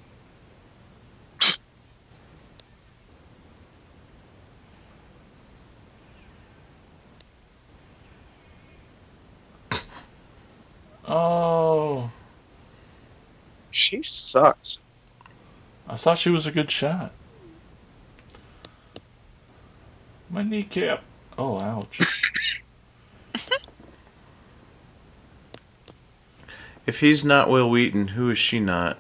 [11.06, 12.10] Oh,
[13.70, 14.78] She sucks.
[15.88, 17.12] I thought she was a good shot.
[20.30, 21.02] My kneecap.
[21.38, 22.00] Oh, ouch.
[26.86, 28.96] If he's not Will Wheaton, who is she not?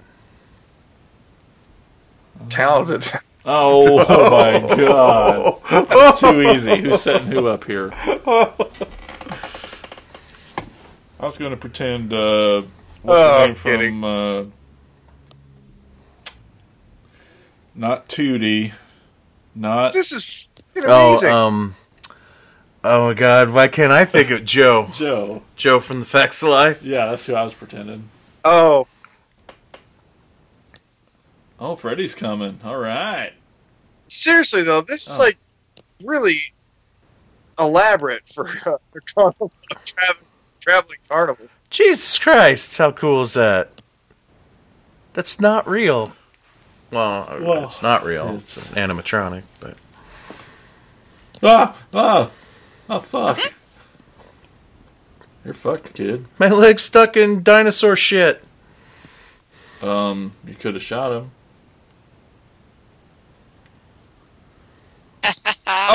[2.48, 3.12] Talented.
[3.44, 5.60] Oh, oh my god.
[5.88, 6.76] That's too easy.
[6.78, 7.92] Who's setting who up here?
[11.26, 12.62] I was going to pretend, uh,
[13.02, 14.00] what's Oh, her I'm name kidding.
[14.00, 14.44] from, uh,
[17.74, 18.72] not Tootie,
[19.52, 20.46] not, This is
[20.76, 21.30] fucking Oh, amazing.
[21.32, 21.74] um
[22.84, 24.88] Oh my god, why can't I think of Jo?
[24.94, 25.42] Jo.
[25.56, 26.84] Jo from the Facts of Life?
[26.84, 28.08] Yeah, that's who I was pretending.
[28.44, 28.86] Oh,
[31.58, 32.60] Oh, Freddy's coming.
[32.64, 33.32] All right.
[34.06, 35.22] seriously though, this is Oh.
[35.24, 35.38] like
[36.04, 36.38] really
[37.58, 39.50] elaborate for uh, a carnival,
[40.66, 41.46] traveling, traveling carnival.
[41.70, 43.70] Jesus Christ, how cool is that?
[45.14, 46.14] That's not real.
[46.90, 48.26] Well, Well, it's not real.
[48.36, 49.76] it's- It's, an animatronic, but
[51.42, 52.30] Ah, ah,
[52.88, 53.38] oh, fuck.
[55.44, 56.26] You're fucked, kid.
[56.38, 58.42] my leg's stuck in dinosaur shit.
[59.82, 61.30] Um, you could have shot him.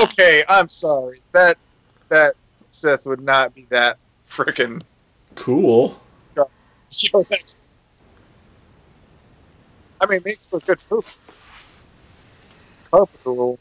[0.04, 1.18] Okay, I'm sorry.
[1.32, 1.58] That
[2.10, 2.36] that
[2.72, 3.98] Seth would not be that
[4.44, 4.82] freaking.
[5.36, 6.00] Cool.
[10.02, 11.08] I mean, it makes for a good movie.
[12.90, 13.60] Carpenter.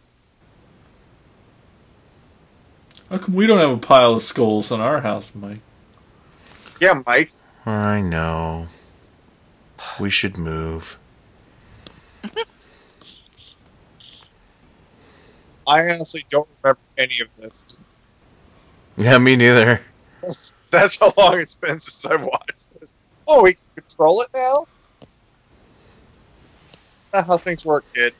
[3.10, 5.60] How come we don't have a pile of skulls in our house, Mike?
[6.80, 7.32] Yeah, Mike.
[7.66, 8.68] I know.
[9.98, 10.98] We should move.
[15.66, 17.80] I honestly don't remember any of this.
[18.96, 19.82] Yeah, me neither.
[20.80, 22.94] That's, how long it's been since I've watched this.
[23.26, 24.66] Oh, we can control it now?
[27.12, 28.14] Not how things work, kid.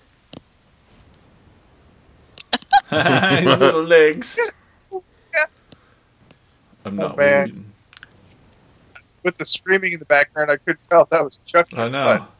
[2.90, 4.36] little legs.
[6.84, 7.42] I'm Oh, not man.
[7.44, 7.72] waiting.
[9.22, 11.76] With the screaming in the background, I couldn't tell that was Chucky.
[11.76, 12.06] I know.
[12.08, 12.16] Oh.
[12.16, 12.30] But,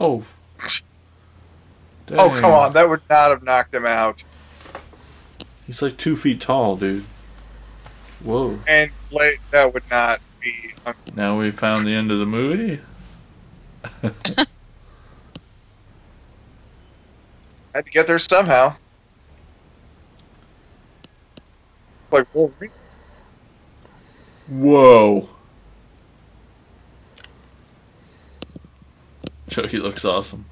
[0.00, 0.24] oh,
[2.12, 2.40] Oh, Dang.
[2.40, 2.72] come on.
[2.72, 4.22] That would not have knocked him out.
[5.66, 7.04] He's like two feet tall, dude.
[8.24, 8.58] Whoa.
[8.66, 10.74] And Blade, that would not be.
[11.14, 12.80] Now we found the end of the movie.
[14.02, 14.12] I
[17.74, 18.74] had to get there somehow.
[22.10, 22.72] Like Wolverine.
[24.48, 25.28] Whoa.
[29.48, 30.44] Chucky looks awesome.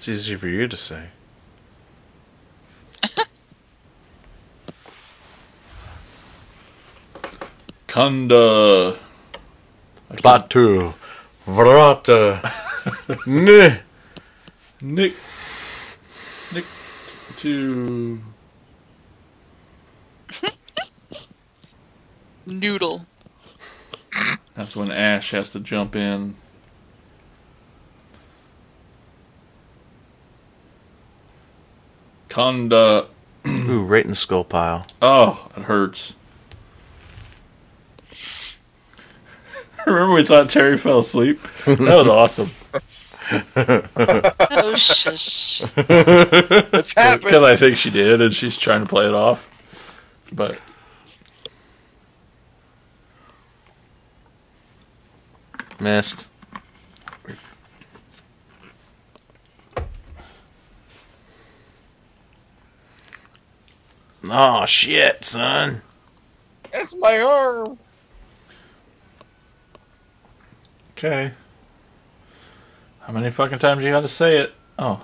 [0.00, 1.08] It's easy for you to say.
[7.86, 8.96] Kunda.
[10.22, 10.94] Batu.
[11.46, 12.40] Vrata.
[13.26, 13.80] Ne.
[14.80, 15.16] Nick.
[16.54, 16.64] Nick.
[17.36, 18.22] To.
[22.46, 23.04] Noodle.
[24.56, 26.36] That's when Ash has to jump in.
[32.30, 33.06] Kunda.
[33.46, 34.86] Ooh, right in the skull pile.
[35.02, 36.16] Oh, it hurts.
[39.86, 41.40] Remember we thought Terry fell asleep?
[41.66, 42.50] That was awesome.
[43.56, 45.62] Oh shush.
[45.76, 47.22] It's happened.
[47.22, 49.46] Because I think she did, and she's trying to play it off.
[50.32, 50.58] But
[55.80, 56.26] Missed.
[64.32, 65.82] Oh shit, son.
[66.72, 67.78] That's my arm.
[70.92, 71.32] okay.
[73.00, 74.54] How many fucking times you got to say it?
[74.78, 75.00] Oh,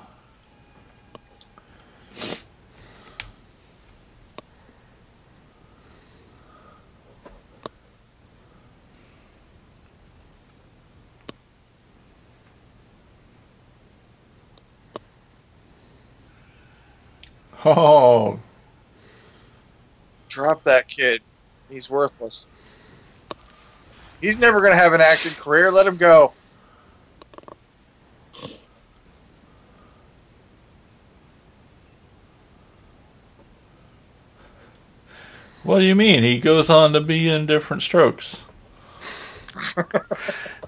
[17.65, 18.39] oh,
[20.37, 21.23] Drop that kid.
[21.71, 22.45] He's worthless.
[24.21, 25.71] He's never going to have an acting career.
[25.73, 26.35] Let him go.
[35.63, 36.23] what do you mean?
[36.23, 38.45] He goes on to be in different strokes.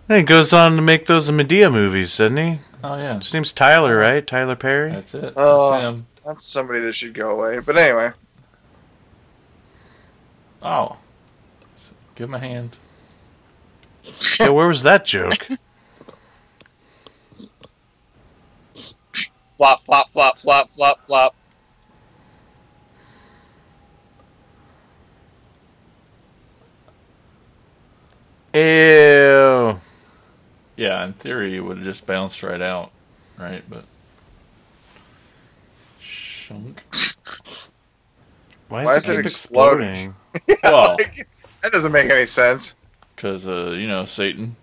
[0.09, 2.61] He goes on to make those Madea movies, doesn't he?
[2.83, 4.27] Oh yeah, His name's Tyler, right?
[4.27, 4.91] Tyler Perry.
[4.91, 5.35] that's it.
[5.37, 5.71] Oh.
[5.71, 6.07] That's uh, him.
[6.25, 7.59] That's somebody that should go away.
[7.59, 8.13] But anyway,
[10.63, 10.97] Oh,
[12.15, 12.77] give him a hand.
[14.41, 15.33] yeah, where was that joke?
[19.57, 21.35] flop, flop, flop, flop, flop, flop.
[28.55, 29.81] Ew.
[30.77, 32.91] Yeah, in theory, it would have just bounced right out.
[33.39, 33.63] right?
[33.69, 33.85] But
[36.01, 36.83] shunk.
[38.69, 39.89] Why, Why is it it exploding?
[39.89, 40.15] exploding?
[40.63, 40.97] Well,
[41.63, 42.75] that doesn't make any sense.
[43.15, 44.57] because uh, you know Satan.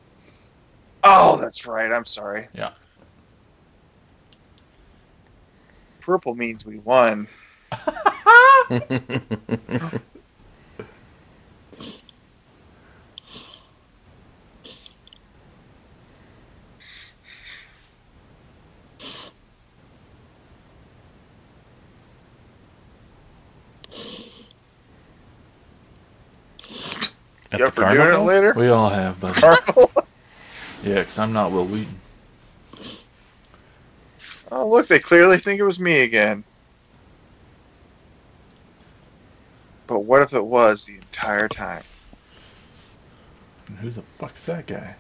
[1.03, 1.91] Oh, that's right.
[1.91, 2.47] I'm sorry.
[2.53, 2.71] Yeah.
[6.01, 7.27] Purple means we won.
[27.55, 28.53] At You the up for doing it later?
[28.53, 29.39] We all have, buddy.
[29.39, 29.91] Carnival?
[30.83, 31.99] Yeah, because I'm not Wil Wheaton.
[34.51, 36.43] Oh, look, they clearly think it was me again.
[39.87, 41.81] But what if it was the entire time?
[43.67, 44.93] And who the fuck's that guy?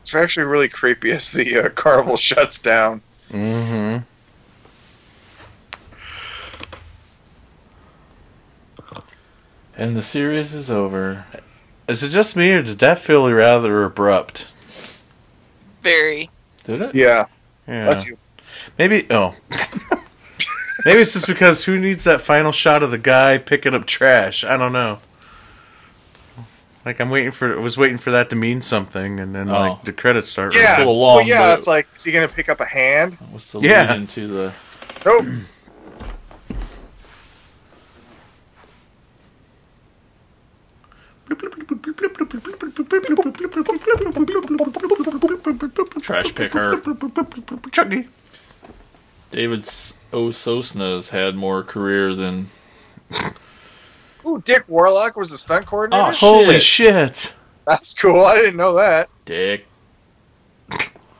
[0.00, 3.02] It's actually really creepy as the uh, carnival shuts down.
[3.28, 4.04] Mm-hmm.
[9.76, 11.24] And the series is over.
[11.88, 14.52] Is it just me, or did that feel rather abrupt?
[15.82, 16.30] Very.
[16.64, 16.94] Did it?
[16.94, 17.26] Yeah,
[17.68, 17.84] Yeah.
[17.86, 18.16] that's you.
[18.78, 19.06] Maybe.
[19.10, 19.34] Oh.
[20.84, 24.44] Maybe it's just because who needs that final shot of the guy picking up trash?
[24.44, 24.98] I don't know.
[26.84, 29.52] Like I'm waiting for, I was waiting for that to mean something, and then Oh.
[29.58, 30.54] like the credits start.
[30.54, 31.48] Yeah, little well, long, yeah.
[31.50, 33.16] but- It's like, is he gonna pick up a hand?
[33.30, 33.90] What's the Yeah.
[33.92, 34.52] lead into the?
[35.04, 35.26] Nope.
[46.00, 46.80] Trash picker.
[47.72, 48.08] Chucky.
[49.30, 50.28] David S- O.
[50.28, 52.48] Sosna's had more career than.
[54.26, 56.08] Ooh, Dick Warlock was the stunt coordinator.
[56.08, 57.16] Oh, Holy Shit.
[57.16, 57.34] shit!
[57.66, 58.24] That's cool.
[58.24, 59.08] I didn't know that.
[59.24, 59.66] Dick.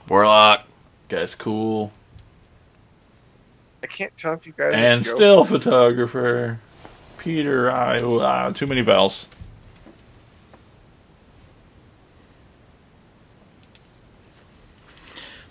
[0.08, 0.64] Warlock.
[1.08, 1.92] Guy's cool.
[3.82, 4.74] I can't tell if you guys.
[4.74, 5.14] And joke.
[5.16, 6.58] still photographer.
[7.18, 8.00] Peter I.
[8.00, 9.26] Uh, too many vowels.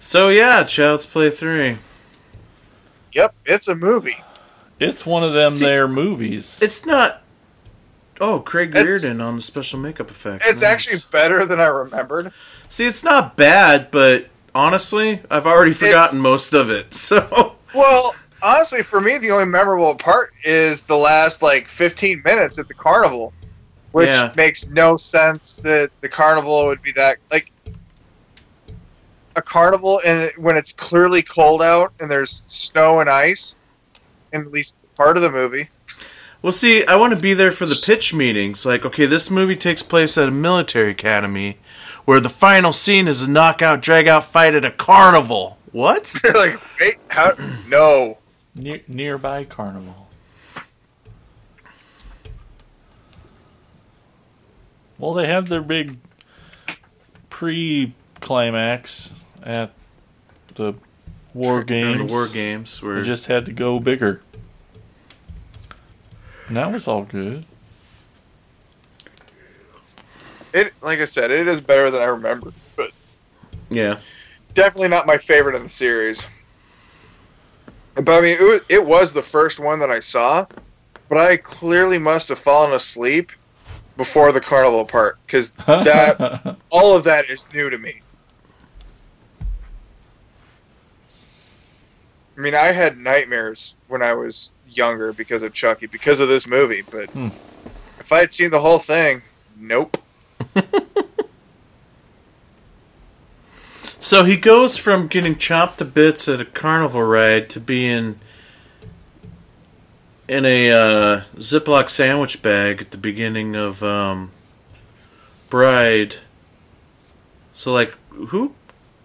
[0.05, 1.77] So yeah, Child's Play three.
[3.13, 4.17] Yep, it's a movie.
[4.79, 6.59] It's one of them See- there movies.
[6.61, 7.23] It's not.
[8.21, 10.47] Oh, Craig It's- Reardon on the special makeup effects.
[10.47, 10.69] It's Nice.
[10.71, 12.31] actually better than I remembered.
[12.69, 16.93] See, it's not bad, but honestly, I've already forgotten most of it.
[16.93, 18.13] So Well,
[18.43, 22.75] honestly, for me, the only memorable part is the last like 15 minutes at the
[22.75, 23.33] carnival,
[23.91, 24.31] which Yeah.
[24.35, 27.49] makes no sense that the carnival would be that like
[29.35, 33.57] a carnival and when it's clearly cold out and there's snow and ice
[34.31, 35.69] in at least part of the movie.
[36.41, 38.65] Well, see, I want to be there for the pitch meetings.
[38.65, 41.57] Like, okay, this movie takes place at a military academy
[42.05, 45.57] where the final scene is a knockout, drag out fight at a carnival.
[45.71, 46.13] What?
[46.35, 47.33] like, wait, how?
[47.67, 48.19] No.
[48.55, 50.07] Ne- nearby carnival.
[54.97, 55.97] Well, they have their big
[57.29, 59.13] pre-climax
[59.45, 59.71] at
[60.55, 60.73] the
[61.33, 62.09] War Games.
[62.09, 64.21] the war games where They just had to go bigger.
[66.47, 67.45] And that was all good.
[70.53, 72.91] It, like I said, it is better than I remember, but
[73.69, 73.99] yeah.
[74.53, 76.25] definitely not my favorite in the series.
[77.95, 80.45] But I mean, it was, it was the first one that I saw,
[81.09, 83.31] but I clearly must have fallen asleep
[83.97, 88.01] before the carnival part because that all of that is new to me.
[92.37, 96.47] I mean, I had nightmares when I was younger because of Chucky, because of this
[96.47, 96.81] movie.
[96.81, 97.27] But Hmm.
[97.99, 99.21] if I had seen the whole thing,
[99.57, 99.97] nope.
[103.97, 108.19] So he goes from getting chopped to bits at a carnival ride to being
[110.27, 114.29] in a uh, Ziploc sandwich bag at the beginning of um,
[115.49, 116.17] Bride.
[117.51, 118.53] So, like, who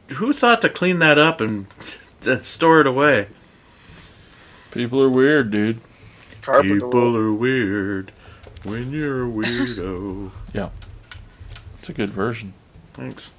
[0.09, 1.67] who thought to clean that up and,
[2.27, 3.29] and store it away?
[4.73, 5.81] People are weird, dude.
[6.43, 6.75] Carpenter.
[6.75, 8.13] People are weird
[8.63, 10.31] when you're a weirdo.
[10.53, 10.71] Yeah.
[11.79, 12.55] It's a good version.
[12.93, 13.35] Thanks.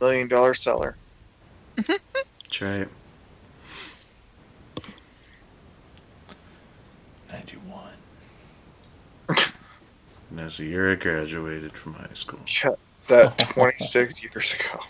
[0.00, 0.96] million dollar seller.
[1.76, 2.88] That's right.
[7.30, 7.80] 91.
[9.28, 9.38] And
[10.32, 12.40] that's the year I graduated from high school.
[12.64, 12.74] Yeah,
[13.06, 14.80] that 26 years ago.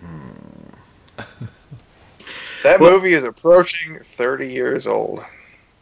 [0.00, 0.53] Hmm.
[2.62, 5.20] That Well- movie is approaching 30 years old.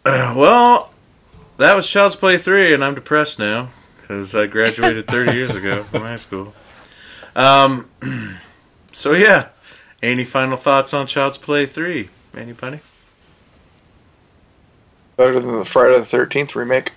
[0.05, 0.91] Uh, well,
[1.59, 3.71] that was Child's Play 3, and I'm depressed now.
[4.01, 6.53] because I graduated 30 years ago from high school.
[7.37, 7.89] Um,
[8.93, 9.49] so yeah,
[10.03, 12.09] any final thoughts on Child's Play 3?
[12.37, 12.81] Anybody?
[15.17, 16.93] Better than the Friday the Thirteenth remake.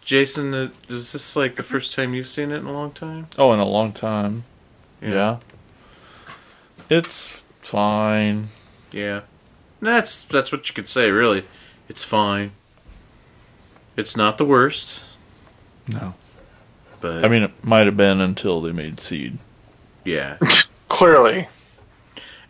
[0.00, 3.26] Jason, uh, is this like the first time you've seen it in a long time?
[3.36, 4.44] Oh, in a long time.
[5.02, 5.38] Yeah.
[6.88, 8.48] It's fine.
[8.92, 9.22] Yeah.
[9.80, 11.44] That's that's what you could say, really.
[11.88, 12.52] It's fine.
[13.96, 15.16] It's not the worst,
[15.88, 16.14] No.
[17.00, 19.38] but I mean, it might have been until they made Seed.
[20.04, 20.36] yeah.
[20.88, 21.48] Clearly,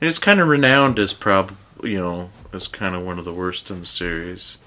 [0.00, 3.32] And it's kind of renowned as prob, you know, as kind of one of the
[3.32, 4.58] worst in the series.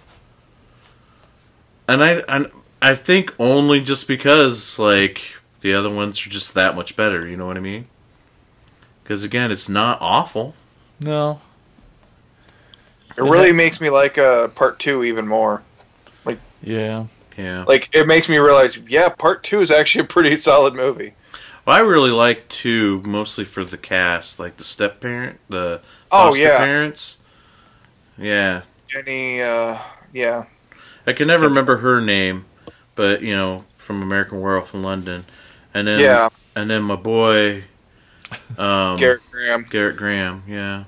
[1.88, 2.50] And I, and
[2.82, 7.28] I think only just because like the other ones are just that much better.
[7.28, 7.88] You know what I mean?
[9.10, 10.54] Because again, it's not awful.
[11.00, 11.42] No.
[13.18, 15.64] it really makes me like uh, part two even more.
[16.26, 17.08] Like yeah.
[17.36, 17.66] Yeah.
[17.68, 21.16] Like it makes me realize, yeah, part two is actually a pretty solid movie.
[21.66, 25.82] Well, I really like two, mostly for the cast, like the step parent, the
[26.12, 26.58] Oh, foster yeah.
[26.58, 27.20] parents.
[28.18, 29.80] Yeah, Jenny, uh,
[30.14, 30.46] yeah,
[31.08, 32.46] I can never remember her name,
[32.96, 35.26] but you know, from American Werewolf in London,
[35.74, 37.66] and then yeah, and then my boy,
[38.58, 39.66] um, Gerrit Graham.
[39.66, 40.44] Gerrit Graham.
[40.48, 40.84] Yeah,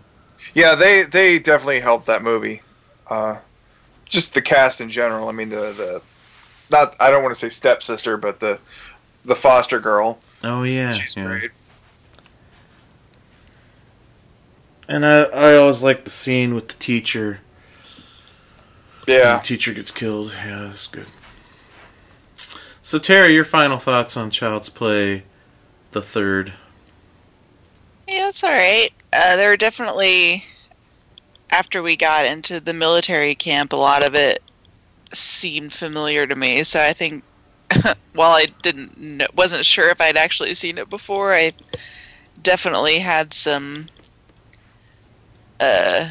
[0.53, 2.61] Yeah, they they definitely helped that movie.
[3.07, 3.37] Uh,
[4.05, 5.27] just the cast in general.
[5.29, 6.01] I mean, the the
[6.69, 8.59] not I don't want to say stepsister, but the
[9.25, 10.19] the foster girl.
[10.43, 11.25] oh yeah, She's yeah.
[11.25, 11.51] great.
[14.87, 17.39] And I I always like the scene with the teacher.
[19.07, 19.37] Yeah.
[19.37, 20.33] the teacher gets killed.
[20.45, 21.07] Yeah, that's good.
[22.81, 25.23] So Terry, your final thoughts on Child's Play,
[25.91, 26.53] the third?
[28.11, 28.91] Yeah, it's all right.
[29.13, 30.43] Uh, there were definitely
[31.49, 34.41] after we got into the military camp, a lot of it
[35.13, 36.63] seemed familiar to me.
[36.63, 37.23] So I think
[38.13, 41.53] while I didn't know, wasn't sure if I'd actually seen it before, I
[42.41, 43.87] definitely had some
[45.61, 46.09] uh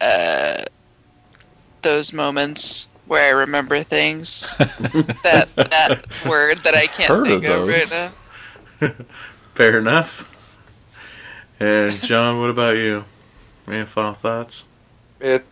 [0.00, 0.64] uh
[1.82, 4.56] those moments where I remember things.
[5.22, 8.10] that that word that I can't Heard think of of, right now.
[9.54, 10.34] Fair enough.
[11.60, 13.04] And John, what about you?
[13.66, 14.68] Any final thoughts?
[15.20, 15.44] It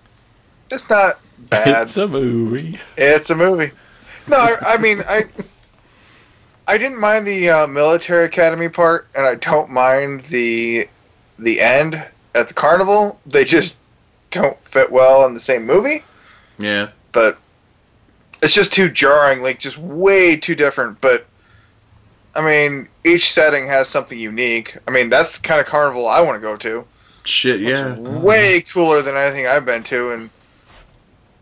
[0.71, 1.83] it's not bad.
[1.83, 2.79] It's a movie.
[2.97, 3.73] It's a movie.
[4.29, 5.25] No, I, I mean I.
[6.69, 10.89] I didn't mind the uh, military academy part, and I don't mind the
[11.39, 12.05] the end
[12.35, 13.21] at the carnival.
[13.25, 13.79] They just
[14.31, 16.03] don't fit well in the same movie.
[16.59, 16.89] Yeah.
[17.13, 17.39] But
[18.43, 21.01] it's just too jarring, like just way too different.
[21.01, 21.27] But
[22.37, 24.77] I mean, each setting has something unique.
[24.87, 26.85] I mean, that's the kind of carnival I want to go to.
[27.25, 27.97] Shit, yeah.
[27.97, 30.31] Way cooler than anything I've been to, and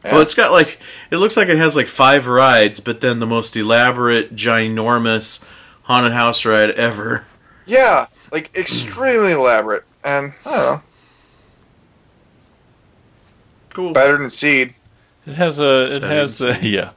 [0.04, 0.78] Well, it's got like
[1.10, 5.44] it looks like it has like five rides, but then the most elaborate, ginormous
[5.82, 7.26] haunted house ride ever.
[7.66, 10.82] Yeah, like extremely elaborate, and I don't know,
[13.70, 13.92] Cool.
[13.92, 14.74] better than Seed.
[15.26, 15.96] It has a.
[15.96, 16.58] It That has a.
[16.62, 16.90] Yeah.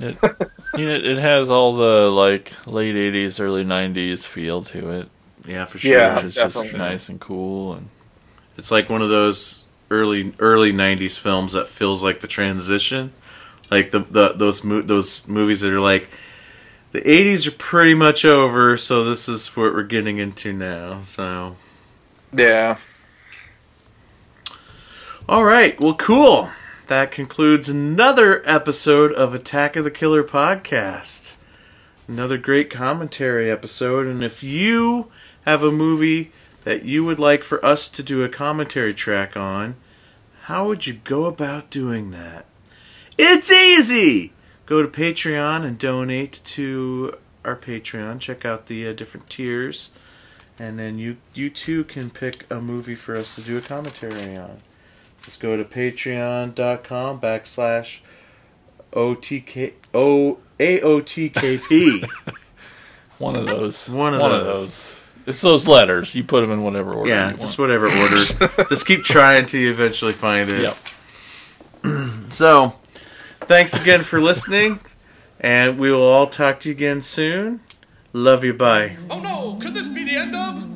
[0.00, 0.16] It,
[0.78, 5.08] you know, it has all the like late '80s, early '90s feel to it,
[5.46, 5.92] Yeah, for sure.
[5.92, 6.14] Yeah.
[6.16, 7.74] which is just nice and cool.
[7.74, 7.88] And
[8.56, 13.12] It's like one of those early early '90s films that feels like the transition,
[13.70, 16.08] like the, the those mo- those movies that are like
[16.92, 21.00] the '80s are pretty much over, so this is what we're getting into now.
[21.00, 21.56] So,
[22.32, 22.78] Yeah,
[25.28, 26.50] all right, well, cool.
[26.92, 31.36] That concludes another episode of Attack of the Killer podcast.
[32.06, 35.10] Another great commentary episode, and if you
[35.46, 36.32] have a movie
[36.64, 39.76] that you would like for us to do a commentary track on,
[40.42, 42.44] how would you go about doing that?
[43.16, 44.34] It's easy!
[44.66, 48.20] Go to Patreon and donate to our Patreon.
[48.20, 49.92] Check out the uh, different tiers.
[50.58, 54.36] And then you, you too can pick a movie for us to do a commentary
[54.36, 54.60] on.
[55.24, 58.00] Just go to patreon.com backslash
[58.92, 62.08] OTK, O, AOTKP.
[63.18, 63.88] one of those.
[63.88, 65.00] One of those.
[65.26, 66.14] It's those letters.
[66.14, 67.08] You put them in whatever order.
[67.08, 67.70] yeah, you just want.
[67.70, 68.16] whatever order.
[68.68, 70.62] just keep trying till you eventually find it.
[70.62, 70.76] Yep.
[72.32, 72.76] So,
[73.40, 74.80] thanks again for listening,
[75.38, 77.60] and we will all talk to you again soon.
[78.14, 78.96] Love you, bye.
[79.10, 80.72] Oh no, could this be the end of?